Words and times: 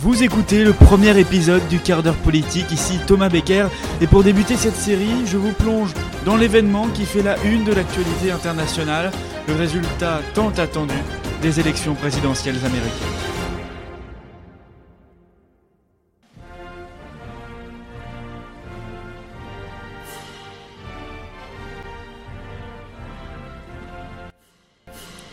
Vous 0.00 0.22
écoutez 0.22 0.62
le 0.62 0.72
premier 0.72 1.18
épisode 1.18 1.66
du 1.66 1.80
quart 1.80 2.04
d'heure 2.04 2.14
politique, 2.14 2.70
ici 2.70 3.00
Thomas 3.04 3.28
Becker, 3.28 3.66
et 4.00 4.06
pour 4.06 4.22
débuter 4.22 4.54
cette 4.56 4.76
série, 4.76 5.26
je 5.26 5.36
vous 5.36 5.52
plonge 5.52 5.92
dans 6.24 6.36
l'événement 6.36 6.86
qui 6.86 7.04
fait 7.04 7.22
la 7.22 7.36
une 7.42 7.64
de 7.64 7.72
l'actualité 7.72 8.30
internationale, 8.30 9.10
le 9.48 9.56
résultat 9.56 10.20
tant 10.34 10.50
attendu 10.50 10.94
des 11.42 11.58
élections 11.58 11.96
présidentielles 11.96 12.64
américaines. 12.64 13.27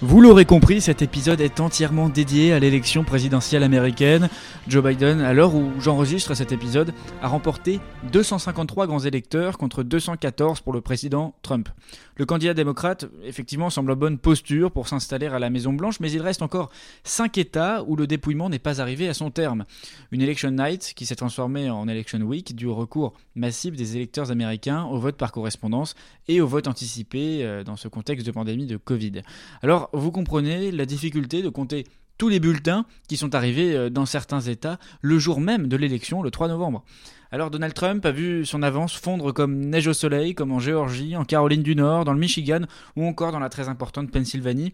Vous 0.08 0.22
l'aurez 0.22 0.46
compris, 0.46 0.82
cet 0.82 1.02
épisode 1.02 1.42
est 1.42 1.60
entièrement 1.60 2.10
dédié 2.10 2.54
à 2.54 2.60
l'élection 2.60 3.04
présidentielle 3.04 3.64
américaine. 3.64 4.30
Joe 4.68 4.84
Biden, 4.84 5.20
à 5.20 5.34
l'heure 5.34 5.56
où 5.56 5.72
j'enregistre 5.80 6.36
cet 6.36 6.52
épisode, 6.52 6.94
a 7.24 7.28
remporté 7.28 7.80
253 8.12 8.86
grands 8.86 9.00
électeurs 9.00 9.58
contre 9.58 9.82
214 9.82 10.62
pour 10.62 10.74
le 10.74 10.82
président 10.82 11.34
Trump. 11.42 11.70
Le 12.18 12.26
candidat 12.26 12.54
démocrate, 12.54 13.08
effectivement, 13.24 13.72
semble 13.72 13.92
en 13.92 13.96
bonne 13.96 14.20
posture 14.20 14.72
pour 14.72 14.88
s'installer 14.88 15.26
à 15.26 15.40
la 15.40 15.50
Maison-Blanche, 15.50 16.00
mais 16.00 16.12
il 16.12 16.22
reste 16.22 16.44
encore 16.44 16.70
5 17.04 17.40
États 17.40 17.84
où 17.88 17.96
le 17.96 18.06
dépouillement 18.06 18.48
n'est 18.48 18.60
pas 18.60 18.82
arrivé 18.82 19.10
à 19.10 19.16
son 19.16 19.32
terme. 19.32 19.66
Une 20.12 20.22
election 20.22 20.52
night 20.52 20.94
qui 20.96 21.08
s'est 21.08 21.16
transformée 21.16 21.70
en 21.72 21.88
election 21.88 22.20
week 22.20 22.56
dû 22.56 22.68
au 22.68 22.76
recours 22.76 23.16
massif 23.34 23.76
des 23.76 23.98
électeurs 23.98 24.30
américains 24.30 24.84
au 24.84 25.00
vote 25.00 25.18
par 25.18 25.32
correspondance 25.32 25.96
et 26.28 26.42
au 26.42 26.48
vote 26.48 26.68
anticipé 26.68 27.44
euh, 27.44 27.64
dans 27.64 27.76
ce 27.76 27.88
contexte 27.88 28.26
de 28.26 28.32
pandémie 28.32 28.68
de 28.68 28.78
Covid. 28.78 29.24
Alors, 29.62 29.90
vous 30.00 30.12
comprenez 30.12 30.72
la 30.72 30.86
difficulté 30.86 31.42
de 31.42 31.50
compter 31.50 31.86
tous 32.18 32.30
les 32.30 32.40
bulletins 32.40 32.86
qui 33.08 33.18
sont 33.18 33.36
arrivés 33.36 33.76
euh, 33.76 33.90
dans 33.90 34.06
certains 34.06 34.42
États 34.42 34.80
le 35.02 35.20
jour 35.20 35.42
même 35.42 35.68
de 35.68 35.78
l'élection, 35.78 36.22
le 36.22 36.32
3 36.32 36.48
novembre. 36.48 36.84
Alors 37.32 37.52
Donald 37.52 37.74
Trump 37.74 38.06
a 38.06 38.12
vu 38.12 38.46
son 38.46 38.64
avance 38.64 38.96
fondre 38.96 39.34
comme 39.34 39.60
neige 39.60 39.88
au 39.88 39.94
soleil, 39.94 40.36
comme 40.36 40.52
en 40.52 40.60
Géorgie, 40.60 41.18
en 41.18 41.26
Caroline 41.26 41.64
du 41.64 41.76
Nord, 41.76 42.06
dans 42.06 42.14
le 42.14 42.20
Michigan 42.20 42.62
ou 42.96 43.06
encore 43.06 43.32
dans 43.32 43.40
la 43.40 43.50
très 43.50 43.68
importante 43.68 44.12
Pennsylvanie. 44.12 44.72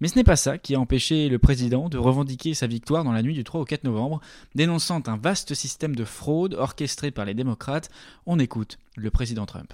Mais 0.00 0.08
ce 0.08 0.16
n'est 0.16 0.24
pas 0.24 0.36
ça 0.36 0.58
qui 0.58 0.74
a 0.74 0.80
empêché 0.80 1.28
le 1.28 1.38
président 1.38 1.88
de 1.88 1.96
revendiquer 1.96 2.54
sa 2.54 2.66
victoire 2.66 3.04
dans 3.04 3.12
la 3.12 3.22
nuit 3.22 3.34
du 3.34 3.44
3 3.44 3.60
au 3.60 3.64
4 3.64 3.84
novembre, 3.84 4.20
dénonçant 4.54 5.00
un 5.06 5.16
vaste 5.16 5.54
système 5.54 5.94
de 5.94 6.04
fraude 6.04 6.54
orchestré 6.54 7.12
par 7.12 7.24
les 7.24 7.34
démocrates. 7.34 7.88
On 8.26 8.38
écoute 8.38 8.78
le 8.96 9.10
président 9.10 9.46
Trump. 9.46 9.72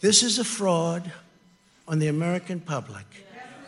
This 0.00 0.22
is 0.22 0.38
a 0.38 0.44
fraud 0.44 1.10
on 1.88 1.98
the 1.98 2.08
American 2.08 2.60
public. 2.60 3.06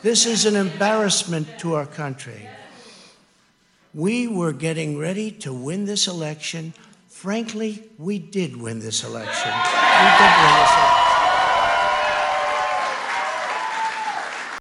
This 0.03 0.27
is 0.27 0.45
an 0.45 0.57
embarrassment 0.57 1.59
to 1.61 1.75
our 1.75 1.87
country. 1.87 2.49
We 3.95 4.29
were 4.29 4.53
getting 4.53 4.99
ready 4.99 5.31
to 5.33 5.53
win 5.53 5.87
this 5.87 6.07
election. 6.07 6.75
Frankly, 7.09 7.83
we 7.99 8.19
did 8.19 8.57
win 8.57 8.79
this 8.79 9.03
election. 9.03 9.51
We 9.51 10.09
did 10.19 10.35
win 10.39 10.55
this 10.61 10.71
election. 10.71 10.98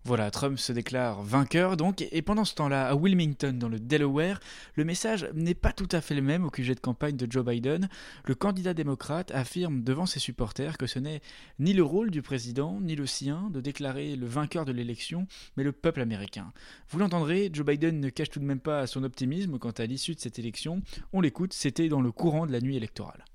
Voilà, 0.08 0.32
Trump 0.32 0.58
se 0.58 0.72
déclare 0.72 1.22
vainqueur 1.22 1.76
donc, 1.76 2.02
et 2.14 2.22
pendant 2.22 2.46
ce 2.46 2.56
temps-là, 2.56 2.88
à 2.88 2.96
Wilmington, 2.96 3.52
dans 3.52 3.68
le 3.68 3.78
Delaware, 3.78 4.40
le 4.76 4.86
message 4.86 5.30
n'est 5.34 5.54
pas 5.54 5.74
tout 5.74 5.90
à 5.92 6.00
fait 6.00 6.16
le 6.16 6.22
même 6.22 6.46
au 6.46 6.50
QG 6.50 6.76
de 6.76 6.80
campagne 6.80 7.18
de 7.18 7.30
Joe 7.30 7.44
Biden. 7.44 7.90
Le 8.24 8.34
candidat 8.34 8.74
démocrate 8.74 9.32
affirme 9.32 9.84
devant 9.84 10.06
ses 10.06 10.22
supporters 10.22 10.78
que 10.78 10.88
ce 10.88 10.98
n'est 11.00 11.22
ni 11.60 11.74
le 11.74 11.84
rôle 11.84 12.10
du 12.10 12.22
président, 12.22 12.80
ni 12.80 12.96
le 12.96 13.06
sien 13.06 13.50
de 13.52 13.60
déclarer 13.60 14.16
le 14.16 14.26
vainqueur 14.26 14.64
de 14.64 14.72
l'élection, 14.72 15.28
mais 15.58 15.66
le 15.66 15.74
peuple 15.74 16.00
américain. 16.00 16.54
Vous 16.88 17.00
l'entendrez, 17.00 17.50
Joe 17.52 17.66
Biden 17.66 18.00
ne 18.00 18.08
cache 18.08 18.30
tout 18.30 18.40
de 18.40 18.46
même 18.46 18.62
pas 18.62 18.88
son 18.88 19.04
optimisme 19.04 19.60
quant 19.60 19.72
à 19.72 19.86
l'issue 19.88 20.16
de 20.16 20.22
cette 20.22 20.40
élection. 20.40 20.84
On 21.12 21.20
l'écoute, 21.20 21.52
c'était 21.52 21.90
dans 21.90 22.00
le 22.00 22.14
courant 22.14 22.46
de 22.46 22.54
la 22.54 22.62
nuit 22.62 22.78
électorale. 22.78 23.26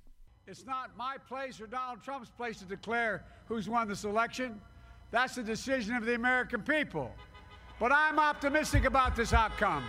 That's 5.13 5.35
the 5.35 5.45
decision 5.45 5.97
of 5.97 6.07
the 6.07 6.15
American 6.15 6.63
people. 6.63 7.11
But 7.79 7.93
I'm 7.93 8.19
optimistic 8.19 8.87
about 8.87 9.15
this 9.15 9.35
outcome. 9.35 9.83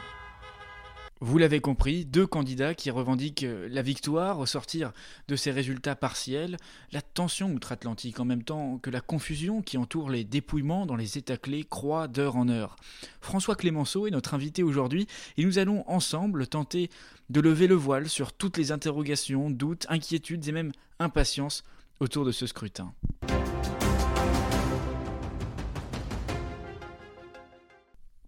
Vous 1.22 1.38
l'avez 1.38 1.62
compris, 1.62 2.04
deux 2.04 2.28
candidats 2.28 2.76
qui 2.76 2.92
revendiquent 2.92 3.46
la 3.70 3.82
victoire 3.82 4.40
au 4.40 4.46
sortir 4.46 4.92
de 5.30 5.38
ces 5.38 5.52
résultats 5.52 5.96
partiels, 5.96 6.58
la 6.92 7.02
tension 7.02 7.54
outre-Atlantique 7.54 8.20
en 8.20 8.26
même 8.26 8.44
temps 8.44 8.78
que 8.80 8.90
la 8.90 9.00
confusion 9.00 9.62
qui 9.62 9.78
entoure 9.78 10.10
les 10.10 10.26
dépouillements 10.26 10.86
dans 10.86 10.98
les 10.98 11.18
États 11.18 11.38
clés 11.38 11.64
croît 11.64 12.10
d'heure 12.10 12.36
en 12.36 12.50
heure. 12.50 12.76
François 13.22 13.56
Clémenceau 13.56 14.06
est 14.06 14.12
notre 14.12 14.34
invité 14.34 14.64
aujourd'hui 14.64 15.08
et 15.38 15.46
nous 15.46 15.58
allons 15.58 15.90
ensemble 15.90 16.48
tenter 16.48 16.90
de 17.30 17.40
lever 17.40 17.68
le 17.68 17.76
voile 17.76 18.10
sur 18.10 18.34
toutes 18.34 18.58
les 18.58 18.74
interrogations, 18.74 19.50
doutes, 19.50 19.86
inquiétudes 19.88 20.46
et 20.50 20.52
même 20.52 20.74
impatience 21.00 21.64
autour 22.02 22.26
de 22.26 22.34
ce 22.34 22.46
scrutin. 22.46 22.94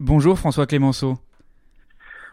Bonjour 0.01 0.37
François 0.37 0.65
Clémenceau. 0.65 1.15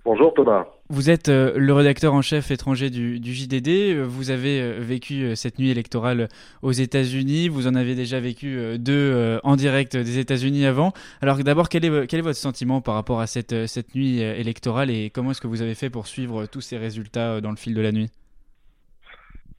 Bonjour 0.05 0.35
Thomas. 0.35 0.67
Vous 0.89 1.11
êtes 1.11 1.29
euh, 1.29 1.53
le 1.57 1.73
rédacteur 1.73 2.13
en 2.13 2.23
chef 2.23 2.51
étranger 2.51 2.91
du, 2.91 3.21
JDD. 3.23 4.03
Vous 4.03 4.33
avez 4.33 4.61
euh, 4.61 4.79
vécu 4.81 5.23
euh, 5.23 5.35
cette 5.37 5.61
nuit 5.61 5.71
électorale 5.71 6.29
aux 6.63 6.73
États-Unis. 6.73 7.49
Vous 7.49 7.69
en 7.69 7.77
avez 7.77 7.95
déjà 7.95 8.19
vécu 8.19 8.59
deux 8.79 9.39
en 9.45 9.55
direct 9.55 9.97
des 9.97 10.19
États-Unis 10.19 10.67
avant. 10.67 10.93
Alors 11.21 11.39
d'abord, 11.39 11.69
quel 11.69 11.85
est, 11.85 12.07
quel 12.09 12.19
est 12.19 12.23
votre 12.23 12.37
sentiment 12.37 12.81
par 12.81 12.95
rapport 12.95 13.21
à 13.21 13.29
cette, 13.29 13.69
cette 13.69 13.95
nuit 13.95 14.21
électorale 14.21 14.91
et 14.91 15.11
comment 15.11 15.31
est-ce 15.31 15.41
que 15.41 15.47
vous 15.47 15.63
avez 15.63 15.77
fait 15.77 15.89
pour 15.89 16.09
suivre 16.09 16.47
tous 16.47 16.61
ces 16.61 16.79
résultats 16.79 17.41
dans 17.41 17.51
le 17.51 17.57
fil 17.57 17.75
de 17.75 17.81
la 17.81 17.93
nuit? 17.93 18.11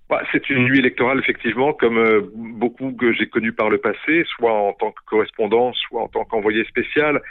Bah, 0.10 0.22
c'est 0.34 0.50
une 0.50 0.66
nuit 0.66 0.80
électorale, 0.80 1.20
effectivement, 1.20 1.72
comme 1.72 2.30
beaucoup 2.36 2.92
que 2.92 3.14
j'ai 3.14 3.28
connu 3.30 3.54
par 3.54 3.70
le 3.70 3.78
passé, 3.78 4.26
soit 4.36 4.54
en 4.54 4.74
tant 4.74 4.92
que 4.92 5.02
correspondant, 5.06 5.72
soit 5.74 6.02
en 6.02 6.10
tant 6.10 6.26
qu'envoyé 6.26 6.66
spécial. 6.66 7.22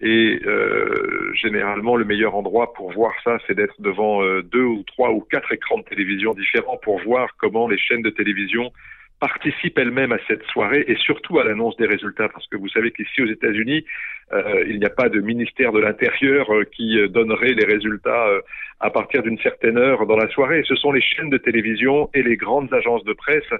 Et 0.00 0.40
euh, 0.46 1.32
généralement, 1.34 1.96
le 1.96 2.04
meilleur 2.04 2.36
endroit 2.36 2.72
pour 2.72 2.92
voir 2.92 3.12
ça, 3.24 3.38
c'est 3.46 3.54
d'être 3.54 3.80
devant 3.80 4.22
euh, 4.22 4.42
deux 4.42 4.62
ou 4.62 4.84
trois 4.84 5.10
ou 5.10 5.20
quatre 5.20 5.52
écrans 5.52 5.78
de 5.78 5.84
télévision 5.84 6.34
différents 6.34 6.76
pour 6.76 7.00
voir 7.00 7.36
comment 7.36 7.66
les 7.66 7.78
chaînes 7.78 8.02
de 8.02 8.10
télévision 8.10 8.72
participent 9.18 9.76
elles-mêmes 9.76 10.12
à 10.12 10.18
cette 10.28 10.44
soirée 10.44 10.84
et 10.86 10.94
surtout 10.94 11.40
à 11.40 11.44
l'annonce 11.44 11.76
des 11.78 11.86
résultats. 11.86 12.28
Parce 12.28 12.46
que 12.46 12.56
vous 12.56 12.68
savez 12.68 12.92
qu'ici 12.92 13.22
aux 13.22 13.26
États-Unis, 13.26 13.84
euh, 14.32 14.64
il 14.68 14.78
n'y 14.78 14.86
a 14.86 14.90
pas 14.90 15.08
de 15.08 15.18
ministère 15.18 15.72
de 15.72 15.80
l'Intérieur 15.80 16.46
qui 16.70 16.96
donnerait 17.08 17.54
les 17.54 17.64
résultats 17.64 18.28
à 18.78 18.90
partir 18.90 19.24
d'une 19.24 19.38
certaine 19.38 19.76
heure 19.76 20.06
dans 20.06 20.16
la 20.16 20.28
soirée. 20.28 20.62
Ce 20.64 20.76
sont 20.76 20.92
les 20.92 21.00
chaînes 21.00 21.30
de 21.30 21.38
télévision 21.38 22.08
et 22.14 22.22
les 22.22 22.36
grandes 22.36 22.72
agences 22.72 23.02
de 23.02 23.12
presse 23.12 23.52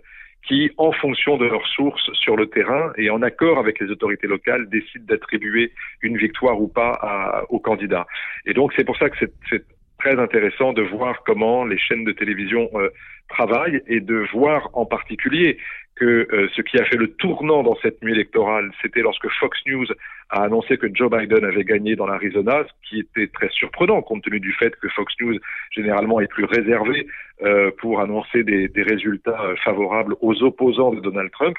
qui, 0.46 0.70
en 0.76 0.92
fonction 0.92 1.36
de 1.36 1.46
leurs 1.46 1.66
sources 1.66 2.10
sur 2.14 2.36
le 2.36 2.46
terrain 2.46 2.92
et 2.96 3.10
en 3.10 3.22
accord 3.22 3.58
avec 3.58 3.80
les 3.80 3.90
autorités 3.90 4.26
locales, 4.26 4.68
décident 4.68 5.04
d'attribuer 5.06 5.72
une 6.02 6.16
victoire 6.16 6.60
ou 6.60 6.68
pas 6.68 6.92
à, 7.00 7.44
au 7.50 7.58
candidat. 7.58 8.06
Et 8.46 8.54
donc 8.54 8.72
c'est 8.76 8.84
pour 8.84 8.96
ça 8.96 9.10
que 9.10 9.16
c'est 9.50 9.64
très 9.98 10.18
intéressant 10.18 10.72
de 10.72 10.82
voir 10.82 11.22
comment 11.24 11.64
les 11.64 11.78
chaînes 11.78 12.04
de 12.04 12.12
télévision 12.12 12.70
euh, 12.74 12.88
travaillent 13.28 13.82
et 13.88 14.00
de 14.00 14.24
voir 14.32 14.70
en 14.72 14.86
particulier 14.86 15.58
que 15.98 16.28
euh, 16.32 16.48
ce 16.54 16.62
qui 16.62 16.78
a 16.78 16.84
fait 16.84 16.96
le 16.96 17.12
tournant 17.12 17.62
dans 17.62 17.76
cette 17.82 18.02
nuit 18.02 18.12
électorale, 18.12 18.70
c'était 18.82 19.00
lorsque 19.00 19.28
Fox 19.40 19.58
News 19.66 19.86
a 20.30 20.42
annoncé 20.42 20.76
que 20.76 20.86
Joe 20.92 21.10
Biden 21.10 21.44
avait 21.44 21.64
gagné 21.64 21.96
dans 21.96 22.06
l'Arizona, 22.06 22.64
ce 22.66 22.88
qui 22.88 23.00
était 23.00 23.28
très 23.28 23.48
surprenant 23.50 24.02
compte 24.02 24.22
tenu 24.22 24.40
du 24.40 24.52
fait 24.52 24.74
que 24.76 24.88
Fox 24.88 25.12
News 25.20 25.38
généralement 25.70 26.20
est 26.20 26.28
plus 26.28 26.44
réservé 26.44 27.06
euh, 27.42 27.70
pour 27.78 28.00
annoncer 28.00 28.44
des, 28.44 28.70
résultats 28.82 29.54
favorables 29.64 30.14
aux 30.20 30.42
opposants 30.42 30.92
de 30.92 31.00
Donald 31.00 31.30
Trump. 31.32 31.56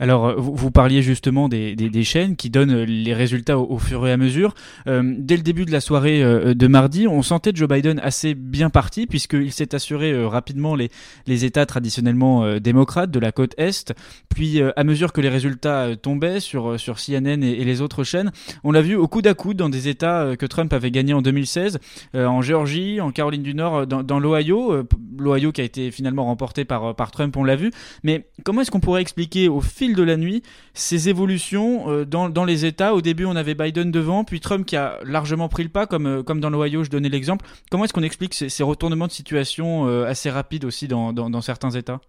Alors, 0.00 0.26
euh, 0.26 0.34
vous, 0.36 0.70
parliez 0.70 1.02
justement 1.02 1.48
des, 1.48 2.04
chaînes 2.04 2.36
qui 2.36 2.50
donnent 2.50 2.72
euh, 2.72 2.84
les 2.84 3.14
résultats 3.14 3.58
au, 3.58 3.78
fur 3.78 4.06
et 4.06 4.12
à 4.12 4.16
mesure. 4.16 4.54
Euh, 4.86 5.14
dès 5.18 5.36
le 5.36 5.42
début 5.42 5.64
de 5.64 5.72
la 5.72 5.80
soirée 5.80 6.22
de 6.54 6.66
mardi, 6.66 7.06
on 7.06 7.22
sentait 7.22 7.52
Joe 7.54 7.68
Biden 7.68 8.00
assez 8.00 8.34
bien 8.34 8.70
parti, 8.70 9.06
puisqu'il 9.06 9.52
s'est 9.52 9.74
assuré 9.74 10.24
rapidement 10.26 10.74
les, 10.74 10.90
les 11.26 11.44
États 11.44 11.66
traditionnellement 11.66 12.58
démocrates 12.58 13.10
de 13.10 13.18
la 13.18 13.32
côte 13.32 13.54
Est. 13.58 13.94
Puis, 14.28 14.60
à 14.62 14.84
mesure 14.84 15.12
que 15.12 15.20
les 15.20 15.28
résultats 15.28 15.96
tombaient 15.96 16.40
sur, 16.40 16.78
sur 16.78 16.96
CNN 16.98 17.42
et, 17.42 17.64
les 17.64 17.80
autres 17.80 18.04
chaînes, 18.04 18.32
on 18.62 18.72
l'a 18.72 18.82
vu 18.82 18.96
au 18.96 19.08
coude 19.08 19.26
à 19.26 19.34
coude 19.34 19.56
dans 19.56 19.68
des 19.68 19.88
États 19.88 20.36
que 20.36 20.46
Trump 20.46 20.72
avait 20.72 20.90
gagnés 20.90 21.14
en 21.14 21.22
2016, 21.22 21.78
en 22.14 22.42
Géorgie, 22.42 23.00
en 23.00 23.10
Caroline 23.10 23.42
du 23.42 23.54
Nord, 23.54 23.86
dans, 23.86 24.02
dans 24.02 24.18
l'Ohio. 24.18 24.84
L'Ohio 25.18 25.52
qui 25.52 25.60
a 25.60 25.64
été 25.64 25.90
finalement 25.90 26.24
remporté 26.24 26.64
par, 26.64 26.94
par 26.94 27.10
Trump, 27.10 27.36
on 27.36 27.44
l'a 27.44 27.56
vu. 27.56 27.70
Mais 28.02 28.26
comment 28.44 28.60
est-ce 28.60 28.70
qu'on 28.70 28.80
pourrait 28.80 29.02
expliquer 29.02 29.48
au 29.48 29.60
fil 29.60 29.83
de 29.92 30.02
la 30.02 30.16
nuit 30.16 30.42
ces 30.72 31.08
évolutions 31.08 31.90
euh, 31.90 32.04
dans, 32.04 32.44
les 32.44 32.64
États. 32.64 32.94
Au 32.94 33.00
début, 33.00 33.24
on 33.26 33.36
avait 33.36 33.54
Biden 33.54 33.90
devant, 33.90 34.24
puis 34.24 34.40
Trump 34.40 34.64
qui 34.66 34.76
a 34.76 34.98
largement 35.04 35.48
pris 35.48 35.62
le 35.62 35.68
pas, 35.68 35.86
comme, 35.86 36.06
euh, 36.06 36.22
comme 36.22 36.40
dans 36.40 36.50
l'Ohio, 36.50 36.84
je 36.84 36.90
donnais 36.90 37.08
l'exemple. 37.08 37.44
Comment 37.70 37.84
est-ce 37.84 37.92
qu'on 37.92 38.02
explique 38.02 38.34
ces, 38.34 38.62
retournements 38.62 39.06
de 39.06 39.12
situation 39.12 39.86
euh, 39.86 40.04
assez 40.06 40.30
rapides 40.30 40.64
aussi 40.64 40.88
dans, 40.88 41.40
certains 41.42 41.70
États? 41.70 42.00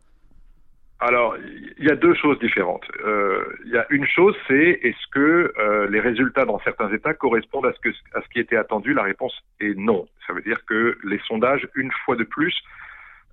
Alors, 1.02 1.36
il 1.78 1.86
y 1.86 1.92
a 1.92 1.96
deux 1.96 2.16
choses 2.16 2.40
différentes. 2.40 2.86
Euh, 3.06 3.44
il 3.66 3.72
y 3.72 3.78
a 3.78 3.86
une 3.90 4.08
chose, 4.08 4.34
c'est 4.48 4.80
est-ce 4.82 5.12
que 5.12 5.54
les 5.90 6.00
résultats 6.00 6.46
dans 6.46 6.60
certains 6.60 6.92
États 6.94 7.14
correspondent 7.14 7.66
à 7.66 7.74
ce 7.74 8.30
qui 8.34 8.40
était 8.40 8.56
attendu? 8.56 8.94
La 8.94 9.04
réponse 9.04 9.34
est 9.60 9.78
non. 9.78 10.08
Ça 10.26 10.34
veut 10.34 10.42
dire 10.42 10.64
que 10.66 10.98
les 11.04 11.20
sondages, 11.28 11.68
une 11.76 11.92
fois 12.06 12.16
de 12.16 12.24
plus, 12.24 12.56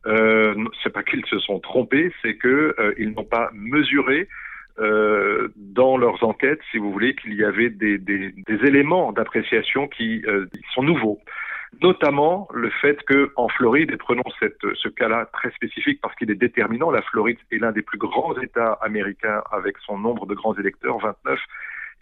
euh, 0.07 0.55
c'est 0.83 0.93
pas 0.93 1.03
qu'ils 1.03 1.25
se 1.27 1.39
sont 1.39 1.61
trompés, 1.61 2.13
c'est 2.23 2.37
que 2.37 2.75
euh, 2.79 2.95
ils 2.99 3.11
n'ont 3.13 3.25
pas 3.25 3.51
mesuré 3.53 4.29
euh, 4.79 5.49
dans 5.57 5.97
leurs 5.97 6.25
enquêtes, 6.25 6.61
si 6.71 6.79
vous 6.79 6.91
voulez, 6.91 7.15
qu'il 7.15 7.35
y 7.35 7.45
avait 7.45 7.71
des, 7.71 7.99
des, 7.99 8.33
des 8.33 8.67
éléments 8.67 9.13
d'appréciation 9.13 9.87
qui 9.87 10.23
euh, 10.27 10.47
sont 10.75 10.83
nouveaux. 10.83 11.21
Notamment 11.81 12.49
le 12.53 12.69
fait 12.69 13.03
que 13.05 13.33
en 13.37 13.49
Floride, 13.49 13.91
et 13.93 13.97
prenons 13.97 14.25
cette, 14.39 14.59
ce 14.75 14.89
cas-là 14.89 15.27
très 15.33 15.51
spécifique 15.53 16.01
parce 16.03 16.15
qu'il 16.17 16.31
est 16.31 16.37
déterminant, 16.37 16.91
la 16.91 17.03
Floride 17.03 17.39
est 17.51 17.59
l'un 17.59 17.73
des 17.73 17.83
plus 17.83 17.99
grands 17.99 18.39
États 18.41 18.73
américains 18.83 19.43
avec 19.51 19.79
son 19.87 19.99
nombre 19.99 20.27
de 20.27 20.35
grands 20.35 20.55
électeurs, 20.55 20.99
29, 20.99 21.39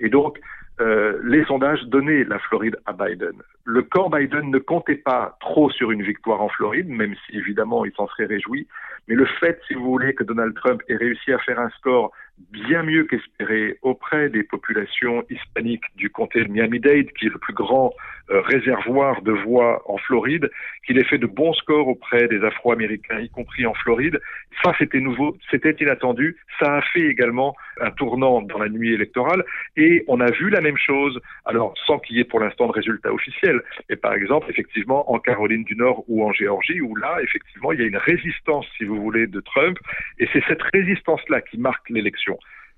et 0.01 0.09
donc 0.09 0.41
euh, 0.81 1.21
les 1.25 1.45
sondages 1.45 1.83
donnaient 1.85 2.25
la 2.25 2.39
Floride 2.39 2.77
à 2.87 2.93
Biden. 2.93 3.35
Le 3.65 3.83
camp 3.83 4.09
Biden 4.09 4.51
ne 4.51 4.59
comptait 4.59 4.97
pas 4.97 5.37
trop 5.41 5.71
sur 5.71 5.91
une 5.91 6.03
victoire 6.03 6.41
en 6.41 6.49
Floride, 6.49 6.89
même 6.89 7.15
si 7.27 7.37
évidemment 7.37 7.85
il 7.85 7.93
s'en 7.93 8.09
serait 8.09 8.25
réjoui, 8.25 8.67
mais 9.07 9.15
le 9.15 9.27
fait, 9.27 9.61
si 9.69 9.75
vous 9.75 9.85
voulez, 9.85 10.15
que 10.15 10.25
Donald 10.25 10.55
Trump 10.55 10.83
ait 10.89 10.97
réussi 10.97 11.33
à 11.33 11.39
faire 11.39 11.61
un 11.61 11.69
score 11.71 12.13
bien 12.51 12.83
mieux 12.83 13.05
qu'espéré 13.05 13.79
auprès 13.83 14.29
des 14.29 14.43
populations 14.43 15.25
hispaniques 15.31 15.85
du 15.97 16.11
comté 16.11 16.45
de 16.45 16.49
Miami-Dade, 16.49 17.13
qui 17.19 17.27
est 17.27 17.31
le 17.31 17.39
plus 17.39 17.55
grand 17.55 17.93
euh, 18.31 18.41
réservoir 18.43 19.23
de 19.23 19.33
voix 19.33 19.83
en 19.87 19.99
Floride, 19.99 20.51
qu'il 20.87 20.99
ait 20.99 21.05
fait 21.05 21.19
de 21.19 21.27
bons 21.27 21.53
scores 21.55 21.89
auprès 21.89 22.29
des 22.29 22.43
Afro-Américains, 22.45 23.19
y 23.19 23.29
compris 23.29 23.67
en 23.67 23.75
Floride. 23.75 24.21
Ça, 24.63 24.73
c'était 24.79 25.01
nouveau, 25.01 25.37
c'était 25.51 25.77
inattendu. 25.81 26.37
Ça 26.61 26.77
a 26.77 26.83
fait 26.83 27.07
également 27.07 27.57
un 27.81 27.91
tournant 27.91 28.43
dans 28.43 28.59
la 28.59 28.69
nuit 28.69 28.95
électorale 28.95 29.45
et 29.77 30.05
on 30.07 30.21
a 30.21 30.31
vu 30.31 30.51
la 30.51 30.61
même 30.61 30.77
chose, 30.77 31.21
alors 31.45 31.75
sans 31.87 31.99
qu'il 31.99 32.17
y 32.17 32.21
ait 32.21 32.25
pour 32.25 32.41
l'instant 32.41 32.67
de 32.67 32.73
résultats 32.73 33.13
officiels. 33.13 33.63
Et 33.89 33.97
par 33.97 34.15
exemple, 34.15 34.47
effectivement, 34.51 35.11
en 35.11 35.19
Caroline 35.19 35.65
du 35.65 35.75
Nord 35.75 36.05
ou 36.09 36.25
en 36.25 36.33
Géorgie, 36.33 36.81
où 36.81 36.95
là, 36.97 37.19
effectivement, 37.23 37.73
il 37.73 37.81
y 37.81 37.83
a 37.83 37.87
une 37.87 37.97
résistance, 37.97 38.67
si 38.77 38.85
vous 38.85 39.01
voulez, 39.01 39.27
de 39.27 39.41
Trump 39.41 39.79
et 40.19 40.29
c'est 40.33 40.43
cette 40.47 40.63
résistance-là 40.75 41.41
qui 41.41 41.59
marque 41.59 41.89
l'élection. 41.91 42.30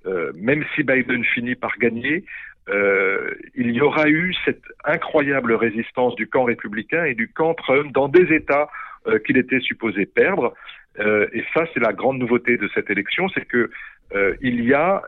Euh, 0.07 0.33
même 0.35 0.65
si 0.75 0.83
Biden 0.83 1.25
finit 1.25 1.55
par 1.55 1.77
gagner, 1.79 2.25
euh, 2.69 3.35
il 3.55 3.71
y 3.71 3.81
aura 3.81 4.09
eu 4.09 4.35
cette 4.45 4.63
incroyable 4.85 5.53
résistance 5.53 6.15
du 6.15 6.29
camp 6.29 6.45
républicain 6.45 7.05
et 7.05 7.15
du 7.15 7.29
camp 7.29 7.55
Trump 7.55 7.93
dans 7.93 8.09
des 8.09 8.33
États 8.35 8.69
euh, 9.07 9.19
qu'il 9.19 9.37
était 9.37 9.61
supposé 9.61 10.07
perdre. 10.07 10.55
et 10.99 11.43
ça, 11.55 11.65
c'est 11.73 11.81
la 11.81 11.93
grande 11.93 12.19
nouveauté 12.19 12.57
de 12.57 12.69
cette 12.75 12.91
élection, 12.91 13.29
c'est 13.31 13.47
que 13.47 13.71
il 14.43 14.63
y 14.63 14.75
a 14.75 15.03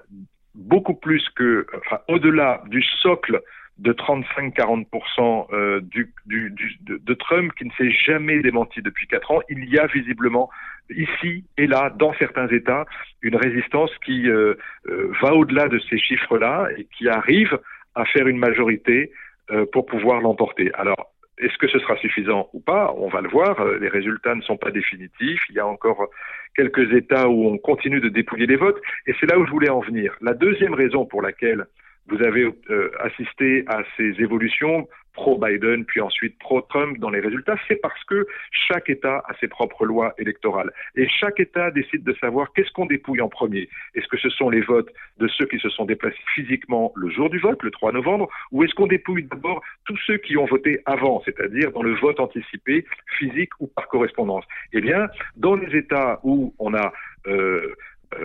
beaucoup 0.55 0.94
plus 0.94 1.29
que, 1.37 1.67
enfin, 1.76 1.99
au-delà 2.08 2.62
du 2.69 2.82
socle 3.02 3.43
de 3.79 3.93
35-40% 3.93 5.46
euh, 5.52 5.81
du, 5.81 6.12
du, 6.26 6.50
du, 6.50 6.79
de, 6.87 7.14
Trump 7.14 7.52
qui 7.58 7.64
ne 7.64 7.70
s'est 7.73 7.91
jamais 7.91 8.41
démenti 8.41 8.82
depuis 8.82 9.06
quatre 9.08 9.31
ans. 9.32 9.41
Il 9.49 9.69
y 9.69 9.79
a 9.79 9.87
visiblement 9.87 10.49
ici 10.91 11.45
et 11.57 11.67
là, 11.67 11.91
dans 11.91 12.13
certains 12.15 12.49
États, 12.49 12.85
une 13.23 13.37
résistance 13.37 13.91
qui 14.05 14.29
euh, 14.29 14.55
euh, 14.89 15.13
va 15.23 15.35
au-delà 15.35 15.69
de 15.69 15.79
ces 15.91 15.99
chiffres-là 15.99 16.69
et 16.77 16.87
qui 16.97 17.09
arrive 17.09 17.59
à 17.95 18.05
faire 18.05 18.27
une 18.27 18.39
majorité 18.39 19.13
euh, 19.51 19.67
pour 19.73 19.87
pouvoir 19.87 20.21
l'emporter. 20.21 20.71
Alors, 20.75 21.13
est-ce 21.39 21.57
que 21.59 21.69
ce 21.69 21.79
sera 21.79 21.97
suffisant 21.97 22.49
ou 22.53 22.61
pas? 22.61 22.95
On 22.97 23.09
va 23.09 23.21
le 23.21 23.29
voir. 23.29 23.61
Euh, 23.61 23.79
les 23.79 23.89
résultats 23.89 24.35
ne 24.35 24.43
sont 24.43 24.57
pas 24.57 24.71
définitifs. 24.71 25.43
Il 25.49 25.57
y 25.57 25.61
a 25.61 25.67
encore 25.67 26.09
quelques 26.57 26.93
États 26.93 27.29
où 27.29 27.47
on 27.47 27.59
continue 27.59 28.01
de 28.01 28.09
dépouiller 28.09 28.47
les 28.47 28.57
votes. 28.57 28.81
Et 29.07 29.15
c'est 29.19 29.27
là 29.27 29.39
où 29.39 29.45
je 29.45 29.51
voulais 29.51 29.71
en 29.71 29.81
venir. 29.81 30.17
La 30.21 30.35
deuxième 30.35 30.75
raison 30.75 31.05
pour 31.05 31.23
laquelle 31.23 31.67
vous 32.07 32.23
avez 32.23 32.45
euh, 32.71 32.91
assisté 33.01 33.65
à 33.67 33.83
ces 33.97 34.15
évolutions 34.21 34.87
pro-Biden, 35.15 35.85
puis 35.85 36.01
ensuite 36.01 36.39
pro-Trump 36.39 36.99
dans 36.99 37.11
les 37.11 37.21
résultats, 37.21 37.57
c'est 37.67 37.77
parce 37.77 38.03
que 38.05 38.27
chaque 38.51 38.91
État 38.91 39.23
a 39.27 39.35
ses 39.41 39.49
propres 39.49 39.87
lois 39.87 40.15
électorales. 40.19 40.71
Et 40.97 41.09
chaque 41.09 41.41
État 41.41 41.71
décide 41.71 42.05
de 42.05 42.15
savoir 42.21 42.53
qu'est-ce 42.53 42.71
qu'on 42.73 42.87
dépouille 42.87 43.21
en 43.21 43.29
premier. 43.29 43.69
Est-ce 43.95 44.09
que 44.09 44.19
ce 44.19 44.29
sont 44.29 44.51
les 44.51 44.61
votes 44.61 44.91
de 45.19 45.29
ceux 45.29 45.47
qui 45.47 45.59
se 45.59 45.69
sont 45.71 45.85
déplacés 45.85 46.19
physiquement 46.35 46.93
le 46.97 47.09
jour 47.11 47.31
du 47.31 47.39
vote, 47.39 47.63
le 47.63 47.71
3 47.71 47.93
novembre, 47.93 48.29
ou 48.53 48.65
est-ce 48.65 48.75
qu'on 48.75 48.87
dépouille 48.87 49.25
d'abord 49.25 49.63
tous 49.87 49.99
ceux 50.07 50.19
qui 50.19 50.37
ont 50.37 50.47
voté 50.47 50.81
avant, 50.85 51.23
c'est-à-dire 51.25 51.71
dans 51.73 51.83
le 51.83 51.95
vote 51.95 52.21
anticipé, 52.21 52.85
physique 53.19 53.51
ou 53.61 53.69
par 53.69 53.89
correspondance? 53.89 54.45
Eh 54.73 54.81
bien, 54.81 55.09
dans 55.37 55.57
les 55.57 55.77
États 55.77 56.21
où 56.23 56.55
on 56.59 56.75
a... 56.75 56.93
Euh, 57.27 57.75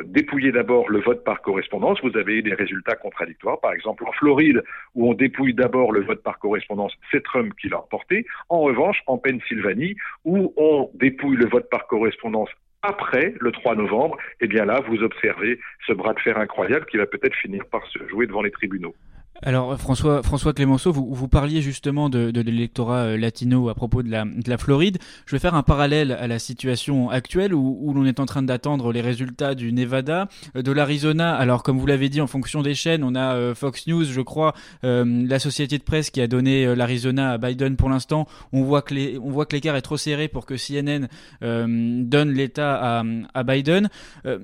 dépouiller 0.06 0.52
d'abord 0.52 0.90
le 0.90 1.00
vote 1.00 1.24
par 1.24 1.42
correspondance, 1.42 2.00
vous 2.04 2.18
avez 2.18 2.42
des 2.42 2.54
résultats 2.54 2.96
contradictoires. 2.96 3.60
Par 3.60 3.74
exemple, 3.74 4.04
en 4.08 4.12
Floride, 4.14 4.64
où 4.96 5.10
on 5.10 5.14
dépouille 5.14 5.54
d'abord 5.54 5.92
le 5.92 6.02
vote 6.02 6.24
par 6.24 6.40
correspondance, 6.40 6.94
c'est 7.12 7.24
Trump 7.24 7.54
qui 7.60 7.70
l'a 7.70 7.80
emporté. 7.80 8.26
En 8.50 8.62
revanche, 8.62 9.02
en 9.08 9.18
Pennsylvanie, 9.18 9.96
où 10.26 10.54
on 10.58 10.90
dépouille 10.94 11.38
le 11.38 11.48
vote 11.48 11.70
par 11.70 11.88
correspondance 11.88 12.50
après 12.82 13.34
le 13.40 13.52
3 13.52 13.76
novembre, 13.76 14.18
eh 14.40 14.48
bien 14.48 14.66
là, 14.66 14.82
vous 14.88 15.04
observez 15.04 15.60
ce 15.86 15.94
bras 15.94 16.14
de 16.14 16.20
fer 16.20 16.38
incroyable 16.38 16.86
qui 16.86 16.98
va 16.98 17.06
peut-être 17.06 17.36
finir 17.36 17.66
par 17.66 17.86
se 17.88 18.00
jouer 18.08 18.26
devant 18.26 18.42
les 18.42 18.52
tribunaux. 18.52 18.96
Alors 19.42 19.80
François, 19.80 20.22
François 20.22 20.52
Clémenceau, 20.52 20.92
vous, 20.92 21.14
vous 21.14 21.30
parliez 21.30 21.62
justement 21.62 22.10
de, 22.10 22.30
de 22.30 22.42
l'électorat 22.42 23.04
euh, 23.04 23.18
latino 23.18 23.70
à 23.70 23.74
propos 23.74 24.04
de 24.04 24.10
la, 24.10 24.26
de 24.26 24.50
la, 24.50 24.58
Floride. 24.58 24.98
Je 25.26 25.34
vais 25.34 25.40
faire 25.40 25.56
un 25.56 25.64
parallèle 25.64 26.12
à 26.12 26.28
la 26.28 26.40
situation 26.40 27.10
actuelle 27.10 27.54
où, 27.54 27.78
où 27.82 27.94
l'on 27.94 28.06
est 28.06 28.20
en 28.20 28.26
train 28.26 28.44
d'attendre 28.44 28.92
les 28.92 29.00
résultats 29.00 29.56
du 29.56 29.72
Nevada, 29.72 30.28
euh, 30.58 30.62
de 30.62 30.72
l'Arizona. 30.74 31.36
Alors 31.36 31.64
comme 31.64 31.80
vous 31.80 31.86
l'avez 31.86 32.10
dit, 32.10 32.20
en 32.20 32.28
fonction 32.28 32.62
des 32.62 32.76
chaînes, 32.76 33.02
on 33.02 33.16
a 33.16 33.36
euh, 33.36 33.56
Fox 33.56 33.88
News, 33.88 34.04
je 34.04 34.20
crois, 34.20 34.54
euh, 34.84 35.06
la 35.26 35.40
société 35.40 35.78
de 35.78 35.84
presse 35.84 36.10
qui 36.10 36.20
a 36.20 36.28
donné 36.28 36.76
l'Arizona 36.76 37.32
à 37.32 37.38
Biden 37.38 37.78
pour 37.78 37.90
l'instant. 37.90 38.28
On 38.52 38.64
voit 38.64 38.82
que 38.82 38.94
les, 38.94 39.18
on 39.20 39.30
voit 39.30 39.46
que 39.46 39.56
l'écart 39.56 39.78
est 39.78 39.82
trop 39.82 39.98
serré 39.98 40.28
pour 40.28 40.46
que 40.46 40.56
CNN 40.56 41.08
donne 41.42 42.32
l'État 42.32 43.00
à, 43.00 43.04
à, 43.34 43.44
Biden. 43.44 43.90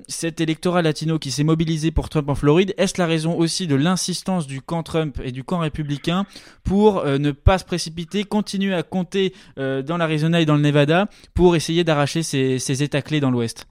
cet 0.08 0.40
électorat 0.40 0.80
latino 0.82 1.18
qui 1.18 1.30
s'est 1.30 1.44
mobilisé 1.44 1.90
pour 1.90 2.08
Trump 2.08 2.28
en 2.30 2.34
Floride, 2.34 2.72
est-ce 2.78 2.94
la 2.98 3.06
raison 3.06 3.36
aussi 3.36 3.66
de 3.66 3.74
l'insistance 3.74 4.46
du 4.46 4.62
camp 4.62 4.85
Trump 4.86 5.20
et 5.22 5.32
du 5.32 5.44
camp 5.44 5.58
républicain 5.58 6.24
pour 6.64 7.00
euh, 7.00 7.18
ne 7.18 7.32
pas 7.32 7.58
se 7.58 7.64
précipiter, 7.64 8.24
continuer 8.24 8.72
à 8.72 8.82
compter 8.82 9.34
euh, 9.58 9.82
dans 9.82 9.98
l'Arizona 9.98 10.40
et 10.40 10.46
dans 10.46 10.56
le 10.56 10.62
Nevada 10.62 11.08
pour 11.34 11.56
essayer 11.56 11.84
d'arracher 11.84 12.22
ces, 12.22 12.58
ces 12.58 12.82
États 12.82 13.02
clés 13.02 13.20
dans 13.20 13.30
l'Ouest. 13.30 13.66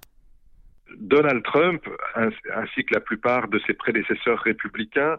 Donald 1.00 1.44
Trump, 1.44 1.81
ainsi 2.15 2.85
que 2.85 2.94
la 2.94 3.01
plupart 3.01 3.47
de 3.50 3.59
ses 3.65 3.73
prédécesseurs 3.73 4.39
républicains, 4.39 5.17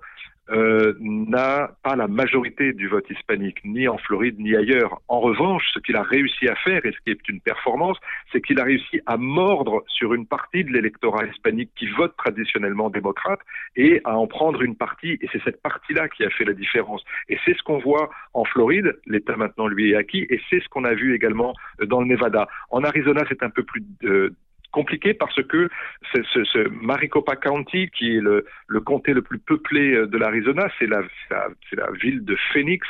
euh, 0.50 0.94
n'a 1.00 1.72
pas 1.82 1.96
la 1.96 2.06
majorité 2.06 2.72
du 2.72 2.88
vote 2.88 3.08
hispanique, 3.10 3.58
ni 3.64 3.88
en 3.88 3.98
Floride, 3.98 4.38
ni 4.38 4.54
ailleurs. 4.54 5.00
En 5.08 5.20
revanche, 5.20 5.64
ce 5.74 5.80
qu'il 5.80 5.96
a 5.96 6.02
réussi 6.02 6.48
à 6.48 6.54
faire, 6.56 6.84
et 6.86 6.92
ce 6.92 6.98
qui 7.04 7.10
est 7.10 7.28
une 7.28 7.40
performance, 7.40 7.98
c'est 8.32 8.40
qu'il 8.40 8.60
a 8.60 8.64
réussi 8.64 9.00
à 9.06 9.16
mordre 9.16 9.82
sur 9.88 10.14
une 10.14 10.26
partie 10.26 10.64
de 10.64 10.72
l'électorat 10.72 11.26
hispanique 11.26 11.70
qui 11.76 11.88
vote 11.88 12.16
traditionnellement 12.16 12.90
démocrate 12.90 13.40
et 13.74 14.00
à 14.04 14.16
en 14.16 14.26
prendre 14.26 14.62
une 14.62 14.76
partie. 14.76 15.18
Et 15.20 15.28
c'est 15.32 15.42
cette 15.42 15.60
partie-là 15.62 16.08
qui 16.08 16.24
a 16.24 16.30
fait 16.30 16.44
la 16.44 16.52
différence. 16.52 17.04
Et 17.28 17.38
c'est 17.44 17.56
ce 17.56 17.62
qu'on 17.62 17.78
voit 17.78 18.10
en 18.32 18.44
Floride, 18.44 18.98
l'État 19.06 19.36
maintenant 19.36 19.66
lui 19.66 19.90
est 19.92 19.96
acquis, 19.96 20.26
et 20.30 20.40
c'est 20.48 20.60
ce 20.60 20.68
qu'on 20.68 20.84
a 20.84 20.94
vu 20.94 21.14
également 21.14 21.54
dans 21.84 22.00
le 22.00 22.06
Nevada. 22.06 22.48
En 22.70 22.84
Arizona, 22.84 23.24
c'est 23.28 23.42
un 23.42 23.50
peu 23.50 23.62
plus 23.62 23.82
euh, 24.04 24.30
compliqué 24.76 25.14
parce 25.14 25.42
que 25.44 25.70
ce, 26.12 26.68
Maricopa 26.68 27.34
County, 27.34 27.88
qui 27.96 28.16
est 28.16 28.20
le, 28.20 28.44
comté 28.84 29.14
le 29.14 29.22
plus 29.22 29.38
peuplé 29.38 29.94
euh, 29.94 30.06
de 30.06 30.18
l'Arizona, 30.18 30.68
c'est 30.78 30.86
la, 30.86 31.00
c'est 31.70 31.76
la, 31.76 31.90
ville 32.02 32.22
de 32.26 32.36
Phoenix, 32.52 32.86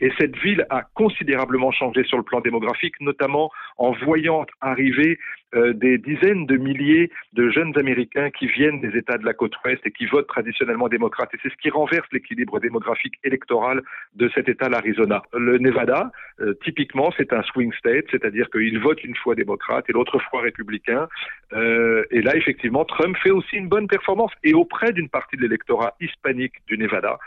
et 0.00 0.12
cette 0.18 0.36
ville 0.36 0.64
a 0.70 0.82
considérablement 0.94 1.72
changé 1.72 2.04
sur 2.04 2.18
le 2.18 2.22
plan 2.22 2.40
démographique, 2.40 2.94
notamment 3.00 3.50
en 3.78 3.90
voyant 3.92 4.46
arriver 4.60 5.18
euh, 5.54 5.72
des 5.72 5.98
dizaines 5.98 6.46
de 6.46 6.56
milliers 6.56 7.10
de 7.32 7.48
jeunes 7.50 7.76
Américains 7.78 8.30
qui 8.30 8.46
viennent 8.46 8.80
des 8.80 8.96
États 8.98 9.18
de 9.18 9.24
la 9.24 9.34
côte 9.34 9.54
ouest 9.64 9.80
et 9.86 9.92
qui 9.92 10.06
votent 10.06 10.26
traditionnellement 10.26 10.88
démocrate. 10.88 11.30
Et 11.34 11.38
c'est 11.42 11.48
ce 11.48 11.56
qui 11.62 11.70
renverse 11.70 12.08
l'équilibre 12.12 12.58
démographique 12.58 13.14
électoral 13.22 13.82
de 14.16 14.28
cet 14.34 14.48
État, 14.48 14.68
l'Arizona. 14.68 15.22
Le 15.32 15.58
Nevada, 15.58 16.10
euh, 16.40 16.54
typiquement, 16.64 17.12
c'est 17.16 17.32
un 17.32 17.42
swing 17.42 17.72
state, 17.74 18.06
c'est-à-dire 18.10 18.50
qu'il 18.50 18.80
vote 18.80 19.02
une 19.04 19.14
fois 19.14 19.36
démocrate 19.36 19.84
et 19.88 19.92
l'autre 19.92 20.18
fois 20.30 20.42
républicain. 20.42 21.08
Euh, 21.52 22.04
et 22.10 22.20
là, 22.20 22.36
effectivement, 22.36 22.84
Trump 22.84 23.16
fait 23.22 23.30
aussi 23.30 23.56
une 23.56 23.68
bonne 23.68 23.86
performance 23.86 24.32
et 24.42 24.54
auprès 24.54 24.92
d'une 24.92 25.08
partie 25.08 25.36
de 25.36 25.42
l'électorat 25.42 25.94
hispanique 26.00 26.54
du 26.66 26.78
Nevada. 26.78 27.18